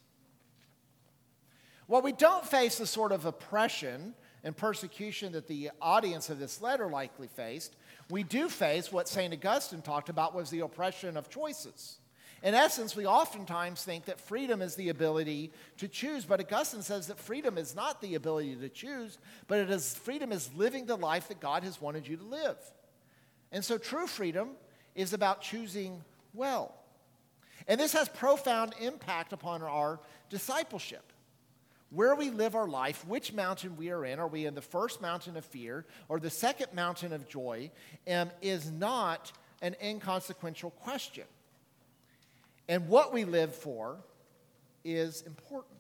While 1.87 2.03
we 2.03 2.13
don't 2.13 2.45
face 2.45 2.79
the 2.79 2.87
sort 2.87 3.13
of 3.13 3.27
oppression 3.27 4.15
and 4.45 4.57
persecution 4.57 5.33
that 5.33 5.47
the 5.47 5.71
audience 5.81 6.31
of 6.31 6.39
this 6.39 6.61
letter 6.61 6.89
likely 6.89 7.29
faced, 7.29 7.77
we 8.11 8.23
do 8.23 8.49
face 8.49 8.91
what 8.91 9.09
St. 9.09 9.33
Augustine 9.33 9.83
talked 9.83 10.09
about 10.09 10.35
was 10.35 10.51
the 10.51 10.61
oppression 10.61 11.17
of 11.17 11.29
choices. 11.31 11.99
In 12.43 12.55
essence, 12.55 12.97
we 12.97 13.07
oftentimes 13.07 13.85
think 13.85 14.07
that 14.07 14.19
freedom 14.19 14.63
is 14.63 14.75
the 14.75 14.89
ability 14.89 15.53
to 15.77 15.87
choose, 15.87 16.25
but 16.25 16.41
Augustine 16.41 16.83
says 16.83 17.07
that 17.07 17.19
freedom 17.19 17.57
is 17.57 17.77
not 17.77 18.01
the 18.01 18.17
ability 18.17 18.57
to 18.57 18.69
choose, 18.69 19.19
but 19.47 19.61
it 19.61 19.71
is 19.71 19.95
freedom 19.95 20.33
is 20.33 20.53
living 20.55 20.87
the 20.87 20.97
life 20.97 21.29
that 21.29 21.39
God 21.39 21.63
has 21.63 21.81
wanted 21.81 22.09
you 22.09 22.17
to 22.17 22.25
live. 22.25 22.57
And 23.53 23.65
so 23.65 23.79
true 23.79 24.09
freedom 24.09 24.51
is 24.97 25.13
about 25.13 25.41
choosing 25.41 26.03
well. 26.35 26.75
And 27.69 27.79
this 27.79 27.93
has 27.93 28.09
profound 28.09 28.75
impact 28.81 29.33
upon 29.33 29.63
our 29.63 30.01
discipleship. 30.29 31.13
Where 31.91 32.17
we 32.17 32.31
live 32.31 32.57
our 32.57 32.67
life, 32.67 33.07
which 33.07 33.35
mountain 33.35 33.77
we 33.77 33.91
are 33.91 34.05
in, 34.05 34.19
are 34.19 34.27
we 34.27 34.47
in 34.47 34.55
the 34.55 34.63
first 34.63 35.01
mountain 35.01 35.37
of 35.37 35.45
fear 35.45 35.85
or 36.09 36.19
the 36.19 36.31
second 36.31 36.73
mountain 36.75 37.13
of 37.13 37.29
joy, 37.29 37.71
um, 38.11 38.31
is 38.41 38.71
not 38.73 39.31
an 39.61 39.77
inconsequential 39.81 40.71
question. 40.71 41.25
And 42.69 42.89
what 42.89 43.13
we 43.13 43.25
live 43.25 43.55
for 43.55 43.99
is 44.85 45.23
important. 45.23 45.77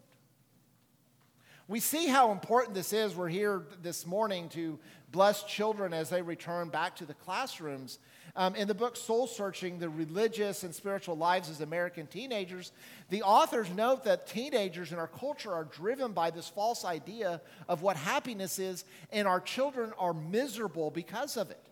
We 1.69 1.81
see 1.81 2.09
how 2.09 2.33
important 2.33 2.75
this 2.75 2.93
is. 2.93 3.15
We're 3.15 3.29
here 3.29 3.63
this 3.83 4.05
morning 4.05 4.49
to 4.51 4.79
bless 5.11 5.45
children 5.45 5.95
as 5.95 6.11
they 6.11 6.21
return 6.21 6.69
back 6.69 6.97
to 6.97 7.07
the 7.07 7.15
classrooms. 7.15 7.99
Um, 8.35 8.57
in 8.57 8.67
the 8.67 8.75
book 8.75 8.97
Soul 8.97 9.27
Searching 9.27 9.79
The 9.79 9.89
Religious 9.89 10.65
and 10.65 10.75
Spiritual 10.75 11.17
Lives 11.17 11.51
as 11.51 11.61
American 11.61 12.07
Teenagers, 12.07 12.73
the 13.11 13.23
authors 13.23 13.71
note 13.71 14.05
that 14.05 14.27
teenagers 14.27 14.91
in 14.91 14.99
our 14.99 15.07
culture 15.07 15.53
are 15.53 15.65
driven 15.65 16.13
by 16.13 16.31
this 16.31 16.49
false 16.49 16.85
idea 16.85 17.41
of 17.69 17.83
what 17.83 17.97
happiness 17.97 18.59
is, 18.59 18.85
and 19.11 19.29
our 19.29 19.41
children 19.41 19.93
are 19.99 20.15
miserable 20.15 20.91
because 20.91 21.37
of 21.37 21.51
it. 21.51 21.63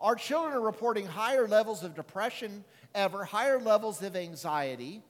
Our 0.00 0.14
children 0.14 0.54
are 0.54 0.60
reporting 0.60 1.06
higher 1.06 1.46
levels 1.46 1.84
of 1.84 1.94
depression 1.94 2.64
ever, 2.94 3.24
higher 3.24 3.60
levels 3.60 4.02
of 4.02 4.16
anxiety. 4.16 5.02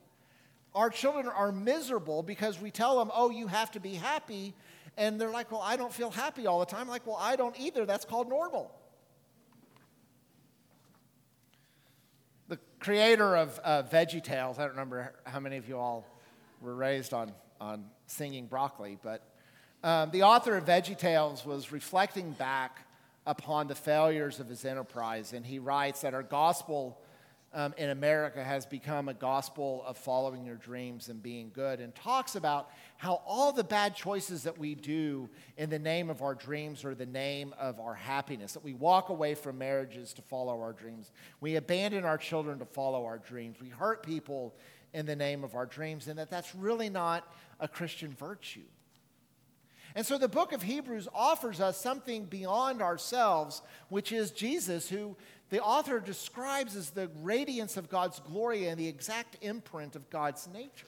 Our 0.75 0.90
children 0.90 1.28
are 1.28 1.52
miserable 1.52 2.23
because 2.23 2.61
we 2.61 2.70
tell 2.70 2.99
them, 2.99 3.11
oh, 3.14 3.30
you 3.30 3.47
have 3.47 3.70
to 3.73 3.80
be 3.80 3.94
happy. 3.94 4.54
And 4.97 5.20
they're 5.20 5.30
like, 5.30 5.52
well, 5.52 5.62
I 5.62 5.76
don't 5.76 5.92
feel 5.92 6.11
happy 6.11 6.47
all 6.47 6.59
the 6.59 6.66
time. 6.66 6.82
I'm 6.82 6.88
like, 6.88 7.06
well, 7.06 7.18
I 7.20 7.37
don't 7.37 7.59
either. 7.59 7.87
That's 7.87 8.04
called 8.04 8.28
normal. 8.28 8.73
The 12.49 12.59
creator 12.80 13.37
of 13.37 13.61
uh, 13.62 13.85
Veggie 13.85 14.23
Tales, 14.23 14.59
I 14.59 14.62
don't 14.62 14.73
remember 14.73 15.12
how 15.25 15.38
many 15.38 15.56
of 15.56 15.68
you 15.68 15.78
all 15.78 16.04
were 16.61 16.75
raised 16.75 17.14
on, 17.14 17.32
on 17.61 17.85
singing 18.06 18.47
broccoli, 18.47 18.99
but 19.02 19.23
um, 19.85 20.11
the 20.11 20.25
author 20.25 20.56
of 20.56 20.64
Veggie 20.66 20.99
Tales 20.99 21.47
was 21.47 21.73
reflecting 21.73 22.32
back 22.32 22.80
upon 23.27 23.69
the 23.69 23.75
failures 23.75 24.41
of 24.41 24.49
his 24.49 24.65
enterprise. 24.65 25.33
And 25.33 25.45
he 25.45 25.59
writes 25.59 26.00
that 26.03 26.15
our 26.15 26.23
gospel 26.23 27.00
um, 27.53 27.75
in 27.77 27.91
America 27.91 28.43
has 28.43 28.65
become 28.65 29.09
a 29.09 29.15
gospel 29.15 29.83
of 29.85 29.99
following 29.99 30.45
your 30.45 30.57
dreams 30.57 31.09
and 31.09 31.21
being 31.21 31.50
good, 31.53 31.81
and 31.81 31.95
talks 31.95 32.37
about 32.37 32.71
how 32.97 33.23
all 33.27 33.50
the 33.50 33.65
bad 33.65 33.97
choices 33.97 34.45
that 34.45 34.57
we 34.57 34.75
do 34.75 35.29
in 35.57 35.69
the 35.69 35.79
name 35.79 36.11
of 36.11 36.23
our 36.23 36.35
dreams 36.35 36.85
or 36.85 36.95
the 36.95 37.06
name 37.06 37.52
of 37.59 37.80
our 37.80 37.95
happiness, 37.95 38.52
that 38.52 38.63
we 38.63 38.75
walk 38.75 39.09
away 39.09 39.35
from 39.35 39.59
marriages 39.59 40.13
to 40.13 40.23
follow 40.23 40.61
our 40.61 40.73
dreams, 40.73 41.11
we 41.41 41.56
abandon 41.56 42.04
our 42.04 42.19
children 42.19 42.59
to 42.61 42.65
follow 42.65 43.04
our 43.04 43.19
dreams, 43.19 43.56
we 43.61 43.69
hurt 43.69 44.04
people 44.04 44.54
in 44.93 45.06
the 45.06 45.17
name 45.17 45.43
of 45.43 45.54
our 45.56 45.67
dreams, 45.67 46.06
and 46.06 46.19
that 46.19 46.30
that's 46.30 46.54
really 46.54 46.89
not 46.89 47.33
a 47.59 47.67
Christian 47.67 48.13
virtue. 48.13 48.61
And 49.95 50.07
so 50.07 50.19
the 50.19 50.29
book 50.29 50.53
of 50.53 50.63
Hebrews 50.63 51.09
offers 51.15 51.61
us 51.61 51.81
something 51.81 52.25
beyond 52.25 52.81
ourselves, 52.81 53.63
which 53.89 54.13
is 54.13 54.31
Jesus, 54.31 54.89
who 54.89 55.17
the 55.50 55.61
author 55.61 55.99
describes 55.99 56.76
as 56.76 56.91
the 56.91 57.11
radiance 57.23 57.76
of 57.76 57.89
God's 57.89 58.21
glory 58.21 58.67
and 58.67 58.79
the 58.79 58.87
exact 58.87 59.37
imprint 59.41 59.97
of 59.97 60.09
God's 60.09 60.49
nature. 60.49 60.87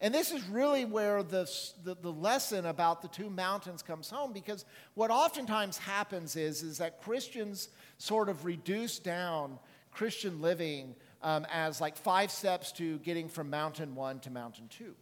And 0.00 0.12
this 0.12 0.32
is 0.32 0.42
really 0.48 0.84
where 0.84 1.22
the, 1.22 1.48
the, 1.84 1.94
the, 1.94 2.10
lesson 2.10 2.66
about 2.66 3.02
the 3.02 3.08
two 3.08 3.30
mountains 3.30 3.82
comes 3.82 4.10
home 4.10 4.32
because 4.32 4.64
what 4.94 5.12
oftentimes 5.12 5.78
happens 5.78 6.34
is, 6.34 6.64
is 6.64 6.78
that 6.78 7.00
Christians 7.02 7.68
sort 7.98 8.28
of 8.28 8.44
reduce 8.44 8.98
down 8.98 9.60
Christian 9.92 10.42
living 10.42 10.96
um, 11.22 11.46
as 11.52 11.80
like 11.80 11.96
five 11.96 12.32
steps 12.32 12.72
to 12.72 12.98
getting 12.98 13.28
from 13.28 13.48
mountain 13.48 13.94
one 13.94 14.18
to 14.20 14.30
mountain 14.30 14.66
two 14.68 14.96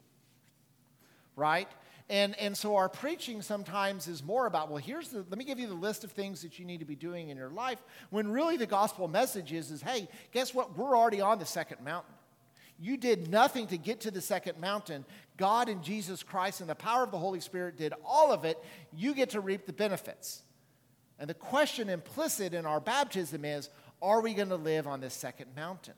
right? 1.40 1.68
And, 2.11 2.38
and 2.38 2.57
so 2.57 2.76
our 2.76 2.88
preaching 2.88 3.40
sometimes 3.40 4.09
is 4.09 4.22
more 4.22 4.46
about, 4.46 4.68
well, 4.68 4.79
here's 4.79 5.09
the, 5.09 5.24
let 5.31 5.38
me 5.38 5.44
give 5.44 5.59
you 5.59 5.68
the 5.68 5.74
list 5.74 6.05
of 6.05 6.11
things 6.11 6.42
that 6.42 6.59
you 6.59 6.64
need 6.64 6.81
to 6.81 6.85
be 6.85 6.96
doing 6.96 7.31
in 7.31 7.37
your 7.37 7.50
life, 7.50 7.79
when 8.11 8.31
really 8.31 8.57
the 8.57 8.66
gospel 8.66 9.09
message 9.09 9.53
is, 9.53 9.70
is 9.70 9.81
hey, 9.81 10.09
guess 10.33 10.53
what? 10.53 10.76
We're 10.76 10.96
already 10.96 11.20
on 11.20 11.38
the 11.38 11.46
second 11.46 11.85
mountain. 11.85 12.14
You 12.81 12.96
did 12.96 13.31
nothing 13.31 13.66
to 13.68 13.79
get 13.79 14.00
to 14.00 14.11
the 14.11 14.20
second 14.20 14.59
mountain. 14.59 15.05
God 15.37 15.68
and 15.68 15.83
Jesus 15.83 16.22
Christ 16.22 16.61
and 16.61 16.68
the 16.68 16.74
power 16.74 17.05
of 17.05 17.11
the 17.11 17.18
Holy 17.18 17.40
Spirit 17.40 17.76
did 17.76 17.92
all 18.05 18.33
of 18.33 18.44
it. 18.44 18.59
You 18.92 19.14
get 19.14 19.31
to 19.31 19.40
reap 19.40 19.66
the 19.66 19.72
benefits. 19.72 20.42
And 21.18 21.29
the 21.29 21.35
question 21.35 21.88
implicit 21.88 22.55
in 22.55 22.66
our 22.66 22.81
baptism 22.81 23.44
is, 23.44 23.68
are 24.03 24.20
we 24.20 24.35
going 24.35 24.48
to 24.48 24.57
live 24.57 24.87
on 24.87 25.00
this 25.00 25.14
second 25.14 25.55
mountain? 25.55 25.94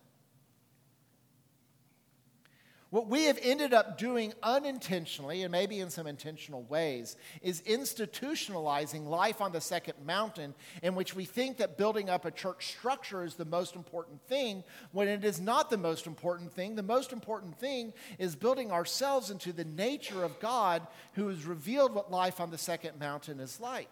What 2.92 3.08
we 3.08 3.24
have 3.24 3.38
ended 3.40 3.72
up 3.72 3.96
doing 3.96 4.34
unintentionally, 4.42 5.44
and 5.44 5.50
maybe 5.50 5.80
in 5.80 5.88
some 5.88 6.06
intentional 6.06 6.64
ways, 6.64 7.16
is 7.40 7.62
institutionalizing 7.62 9.06
life 9.06 9.40
on 9.40 9.50
the 9.50 9.62
second 9.62 9.94
mountain, 10.04 10.52
in 10.82 10.94
which 10.94 11.16
we 11.16 11.24
think 11.24 11.56
that 11.56 11.78
building 11.78 12.10
up 12.10 12.26
a 12.26 12.30
church 12.30 12.68
structure 12.68 13.24
is 13.24 13.34
the 13.34 13.46
most 13.46 13.76
important 13.76 14.20
thing, 14.24 14.62
when 14.90 15.08
it 15.08 15.24
is 15.24 15.40
not 15.40 15.70
the 15.70 15.78
most 15.78 16.06
important 16.06 16.52
thing. 16.52 16.74
The 16.74 16.82
most 16.82 17.14
important 17.14 17.58
thing 17.58 17.94
is 18.18 18.36
building 18.36 18.70
ourselves 18.70 19.30
into 19.30 19.54
the 19.54 19.64
nature 19.64 20.22
of 20.22 20.38
God, 20.38 20.86
who 21.14 21.28
has 21.28 21.46
revealed 21.46 21.94
what 21.94 22.10
life 22.10 22.40
on 22.40 22.50
the 22.50 22.58
second 22.58 23.00
mountain 23.00 23.40
is 23.40 23.58
like. 23.58 23.88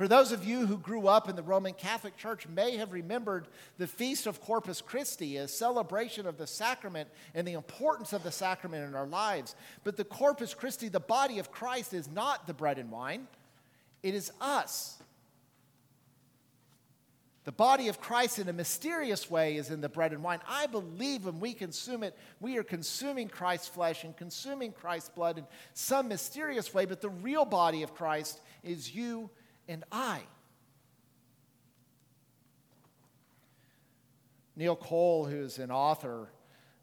For 0.00 0.08
those 0.08 0.32
of 0.32 0.46
you 0.46 0.64
who 0.64 0.78
grew 0.78 1.08
up 1.08 1.28
in 1.28 1.36
the 1.36 1.42
Roman 1.42 1.74
Catholic 1.74 2.16
Church 2.16 2.48
may 2.48 2.78
have 2.78 2.94
remembered 2.94 3.46
the 3.76 3.86
Feast 3.86 4.26
of 4.26 4.40
Corpus 4.40 4.80
Christi, 4.80 5.36
a 5.36 5.46
celebration 5.46 6.26
of 6.26 6.38
the 6.38 6.46
sacrament 6.46 7.10
and 7.34 7.46
the 7.46 7.52
importance 7.52 8.14
of 8.14 8.22
the 8.22 8.30
sacrament 8.30 8.88
in 8.88 8.94
our 8.94 9.06
lives. 9.06 9.54
But 9.84 9.98
the 9.98 10.04
Corpus 10.04 10.54
Christi, 10.54 10.88
the 10.88 11.00
body 11.00 11.38
of 11.38 11.52
Christ, 11.52 11.92
is 11.92 12.10
not 12.10 12.46
the 12.46 12.54
bread 12.54 12.78
and 12.78 12.90
wine, 12.90 13.26
it 14.02 14.14
is 14.14 14.32
us. 14.40 14.96
The 17.44 17.52
body 17.52 17.88
of 17.88 18.00
Christ, 18.00 18.38
in 18.38 18.48
a 18.48 18.54
mysterious 18.54 19.30
way, 19.30 19.56
is 19.56 19.68
in 19.68 19.82
the 19.82 19.90
bread 19.90 20.14
and 20.14 20.22
wine. 20.22 20.40
I 20.48 20.66
believe 20.66 21.26
when 21.26 21.40
we 21.40 21.52
consume 21.52 22.04
it, 22.04 22.16
we 22.40 22.56
are 22.56 22.62
consuming 22.62 23.28
Christ's 23.28 23.68
flesh 23.68 24.04
and 24.04 24.16
consuming 24.16 24.72
Christ's 24.72 25.10
blood 25.10 25.36
in 25.36 25.44
some 25.74 26.08
mysterious 26.08 26.72
way, 26.72 26.86
but 26.86 27.02
the 27.02 27.10
real 27.10 27.44
body 27.44 27.82
of 27.82 27.94
Christ 27.94 28.40
is 28.64 28.94
you 28.94 29.28
and 29.70 29.84
I. 29.92 30.20
Neil 34.56 34.76
Cole, 34.76 35.24
who's 35.24 35.58
an 35.58 35.70
author, 35.70 36.28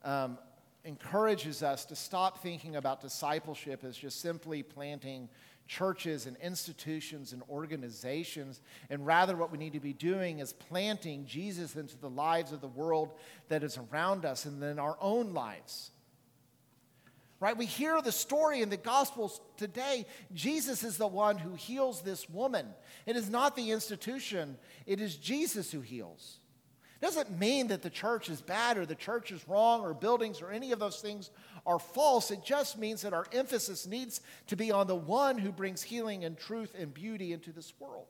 um, 0.04 0.40
encourages 0.86 1.62
us 1.62 1.84
to 1.86 1.96
stop 1.96 2.42
thinking 2.42 2.78
about 2.78 3.02
discipleship 3.02 3.84
as 3.84 3.98
just 3.98 4.22
simply 4.22 4.64
planting 4.64 5.28
churches 5.68 6.28
and 6.28 6.38
institutions 6.38 7.34
and 7.34 7.44
organizations, 7.50 8.62
and 8.90 9.06
rather 9.06 9.36
what 9.36 9.52
we 9.52 9.58
need 9.58 9.74
to 9.74 9.82
be 9.82 9.92
doing 9.92 10.40
is 10.40 10.54
planting 10.54 11.26
Jesus 11.26 11.76
into 11.76 11.98
the 11.98 12.10
lives 12.10 12.54
of 12.54 12.62
the 12.62 12.70
world 12.70 13.12
that 13.50 13.64
is 13.64 13.78
around 13.92 14.24
us 14.24 14.46
and 14.46 14.64
then 14.64 14.80
our 14.80 14.98
own 15.02 15.34
lives 15.34 15.92
right? 17.40 17.58
We 17.58 17.66
hear 17.66 18.02
the 18.02 18.12
story 18.12 18.62
in 18.62 18.70
the 18.70 18.78
Gospels 18.78 19.42
today. 19.58 20.06
Jesus 20.34 20.84
is 20.84 20.98
the 20.98 21.08
one 21.08 21.38
who 21.38 21.56
heals 21.56 22.02
this 22.02 22.30
woman. 22.30 22.68
It 23.06 23.16
is 23.16 23.30
not 23.30 23.56
the 23.56 23.72
institution, 23.72 24.58
it 24.86 25.00
is 25.00 25.16
Jesus 25.16 25.72
who 25.72 25.82
heals. 25.82 26.40
It 27.00 27.06
doesn't 27.06 27.38
mean 27.38 27.68
that 27.68 27.84
the 27.84 27.92
church 27.92 28.28
is 28.28 28.42
bad 28.42 28.76
or 28.76 28.86
the 28.88 28.96
church 28.96 29.32
is 29.32 29.48
wrong 29.48 29.82
or 29.82 29.94
buildings 29.94 30.42
or 30.42 30.50
any 30.50 30.72
of 30.72 30.80
those 30.80 31.00
things 31.00 31.30
are 31.64 31.78
false. 31.78 32.32
It 32.32 32.44
just 32.44 32.80
means 32.80 33.04
that 33.04 33.14
our 33.14 33.28
emphasis 33.32 33.86
needs 33.86 34.20
to 34.48 34.56
be 34.56 34.72
on 34.72 34.88
the 34.88 34.96
one 34.96 35.38
who 35.38 35.52
brings 35.52 35.84
healing 35.84 36.26
and 36.26 36.36
truth 36.36 36.74
and 36.76 36.92
beauty 36.92 37.34
into 37.34 37.52
this 37.52 37.72
world. 37.80 38.08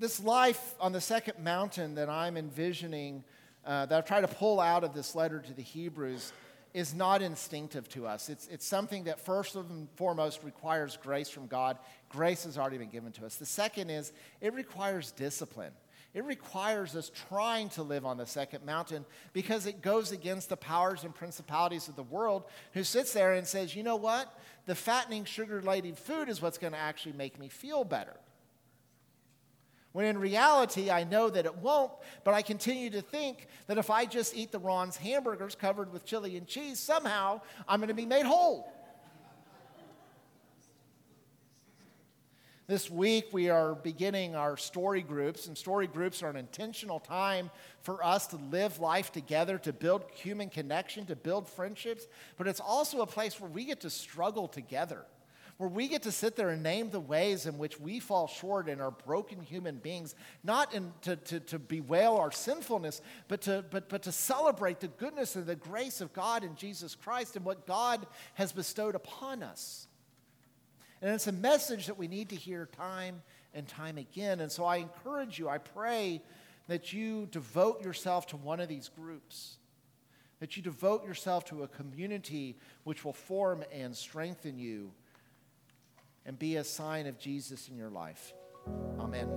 this 0.00 0.18
life 0.18 0.74
on 0.80 0.92
the 0.92 1.00
second 1.00 1.44
mountain 1.44 1.94
that 1.94 2.08
I'm 2.08 2.38
envisioning, 2.38 3.22
uh, 3.70 3.86
that 3.86 3.96
I've 3.96 4.04
tried 4.04 4.22
to 4.22 4.28
pull 4.28 4.58
out 4.58 4.82
of 4.82 4.94
this 4.94 5.14
letter 5.14 5.38
to 5.38 5.52
the 5.52 5.62
Hebrews, 5.62 6.32
is 6.74 6.92
not 6.92 7.22
instinctive 7.22 7.88
to 7.90 8.04
us. 8.04 8.28
It's, 8.28 8.48
it's 8.48 8.66
something 8.66 9.04
that 9.04 9.20
first 9.20 9.54
and 9.54 9.88
foremost 9.94 10.42
requires 10.42 10.98
grace 11.00 11.28
from 11.28 11.46
God. 11.46 11.78
Grace 12.08 12.44
has 12.44 12.58
already 12.58 12.78
been 12.78 12.90
given 12.90 13.12
to 13.12 13.26
us. 13.26 13.36
The 13.36 13.46
second 13.46 13.90
is 13.90 14.12
it 14.40 14.54
requires 14.54 15.12
discipline. 15.12 15.72
It 16.14 16.24
requires 16.24 16.96
us 16.96 17.12
trying 17.28 17.68
to 17.70 17.84
live 17.84 18.04
on 18.04 18.16
the 18.16 18.26
second 18.26 18.66
mountain 18.66 19.04
because 19.32 19.66
it 19.66 19.82
goes 19.82 20.10
against 20.10 20.48
the 20.48 20.56
powers 20.56 21.04
and 21.04 21.14
principalities 21.14 21.86
of 21.86 21.94
the 21.94 22.02
world 22.02 22.44
who 22.72 22.82
sits 22.82 23.12
there 23.12 23.34
and 23.34 23.46
says, 23.46 23.76
you 23.76 23.84
know 23.84 23.94
what? 23.94 24.36
The 24.66 24.74
fattening, 24.74 25.24
sugar 25.24 25.62
laden 25.62 25.94
food 25.94 26.28
is 26.28 26.42
what's 26.42 26.58
going 26.58 26.72
to 26.72 26.78
actually 26.78 27.12
make 27.12 27.38
me 27.38 27.48
feel 27.48 27.84
better. 27.84 28.16
When 29.92 30.06
in 30.06 30.18
reality, 30.18 30.90
I 30.90 31.04
know 31.04 31.30
that 31.30 31.46
it 31.46 31.56
won't, 31.56 31.90
but 32.22 32.32
I 32.32 32.42
continue 32.42 32.90
to 32.90 33.02
think 33.02 33.48
that 33.66 33.76
if 33.76 33.90
I 33.90 34.06
just 34.06 34.36
eat 34.36 34.52
the 34.52 34.60
Ron's 34.60 34.96
hamburgers 34.96 35.56
covered 35.56 35.92
with 35.92 36.04
chili 36.04 36.36
and 36.36 36.46
cheese, 36.46 36.78
somehow 36.78 37.40
I'm 37.66 37.80
going 37.80 37.88
to 37.88 37.94
be 37.94 38.06
made 38.06 38.24
whole. 38.24 38.72
This 42.68 42.88
week, 42.88 43.30
we 43.32 43.50
are 43.50 43.74
beginning 43.74 44.36
our 44.36 44.56
story 44.56 45.02
groups, 45.02 45.48
and 45.48 45.58
story 45.58 45.88
groups 45.88 46.22
are 46.22 46.30
an 46.30 46.36
intentional 46.36 47.00
time 47.00 47.50
for 47.82 48.04
us 48.04 48.28
to 48.28 48.36
live 48.36 48.78
life 48.78 49.10
together, 49.10 49.58
to 49.58 49.72
build 49.72 50.04
human 50.14 50.48
connection, 50.50 51.04
to 51.06 51.16
build 51.16 51.48
friendships, 51.48 52.06
but 52.38 52.46
it's 52.46 52.60
also 52.60 53.00
a 53.00 53.06
place 53.08 53.40
where 53.40 53.50
we 53.50 53.64
get 53.64 53.80
to 53.80 53.90
struggle 53.90 54.46
together, 54.46 55.04
where 55.60 55.68
we 55.68 55.88
get 55.88 56.04
to 56.04 56.10
sit 56.10 56.36
there 56.36 56.48
and 56.48 56.62
name 56.62 56.88
the 56.88 56.98
ways 56.98 57.44
in 57.44 57.58
which 57.58 57.78
we 57.78 58.00
fall 58.00 58.26
short 58.26 58.66
and 58.66 58.80
are 58.80 58.90
broken 58.90 59.42
human 59.42 59.76
beings, 59.76 60.14
not 60.42 60.72
in, 60.72 60.90
to, 61.02 61.16
to, 61.16 61.38
to 61.38 61.58
bewail 61.58 62.16
our 62.16 62.32
sinfulness, 62.32 63.02
but 63.28 63.42
to, 63.42 63.62
but, 63.70 63.90
but 63.90 64.02
to 64.04 64.10
celebrate 64.10 64.80
the 64.80 64.88
goodness 64.88 65.36
and 65.36 65.44
the 65.44 65.54
grace 65.54 66.00
of 66.00 66.14
God 66.14 66.44
in 66.44 66.56
Jesus 66.56 66.94
Christ 66.94 67.36
and 67.36 67.44
what 67.44 67.66
God 67.66 68.06
has 68.36 68.52
bestowed 68.52 68.94
upon 68.94 69.42
us. 69.42 69.86
And 71.02 71.14
it's 71.14 71.26
a 71.26 71.32
message 71.32 71.88
that 71.88 71.98
we 71.98 72.08
need 72.08 72.30
to 72.30 72.36
hear 72.36 72.64
time 72.64 73.20
and 73.52 73.68
time 73.68 73.98
again. 73.98 74.40
And 74.40 74.50
so 74.50 74.64
I 74.64 74.76
encourage 74.76 75.38
you, 75.38 75.50
I 75.50 75.58
pray 75.58 76.22
that 76.68 76.94
you 76.94 77.28
devote 77.30 77.84
yourself 77.84 78.28
to 78.28 78.38
one 78.38 78.60
of 78.60 78.68
these 78.70 78.88
groups, 78.88 79.58
that 80.38 80.56
you 80.56 80.62
devote 80.62 81.04
yourself 81.04 81.44
to 81.46 81.64
a 81.64 81.68
community 81.68 82.56
which 82.84 83.04
will 83.04 83.12
form 83.12 83.62
and 83.70 83.94
strengthen 83.94 84.58
you 84.58 84.92
and 86.24 86.38
be 86.38 86.56
a 86.56 86.64
sign 86.64 87.06
of 87.06 87.18
Jesus 87.18 87.68
in 87.68 87.76
your 87.76 87.90
life. 87.90 88.32
Amen. 88.98 89.28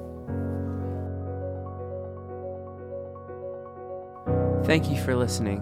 Thank 4.66 4.90
you 4.90 5.02
for 5.02 5.16
listening. 5.16 5.62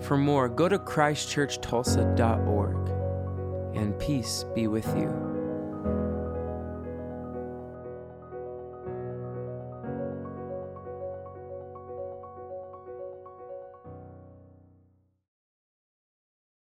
For 0.00 0.16
more, 0.16 0.48
go 0.48 0.68
to 0.68 0.78
christchurchtulsa.org 0.78 3.76
and 3.76 3.98
peace 3.98 4.44
be 4.54 4.66
with 4.66 4.86
you. 4.96 5.39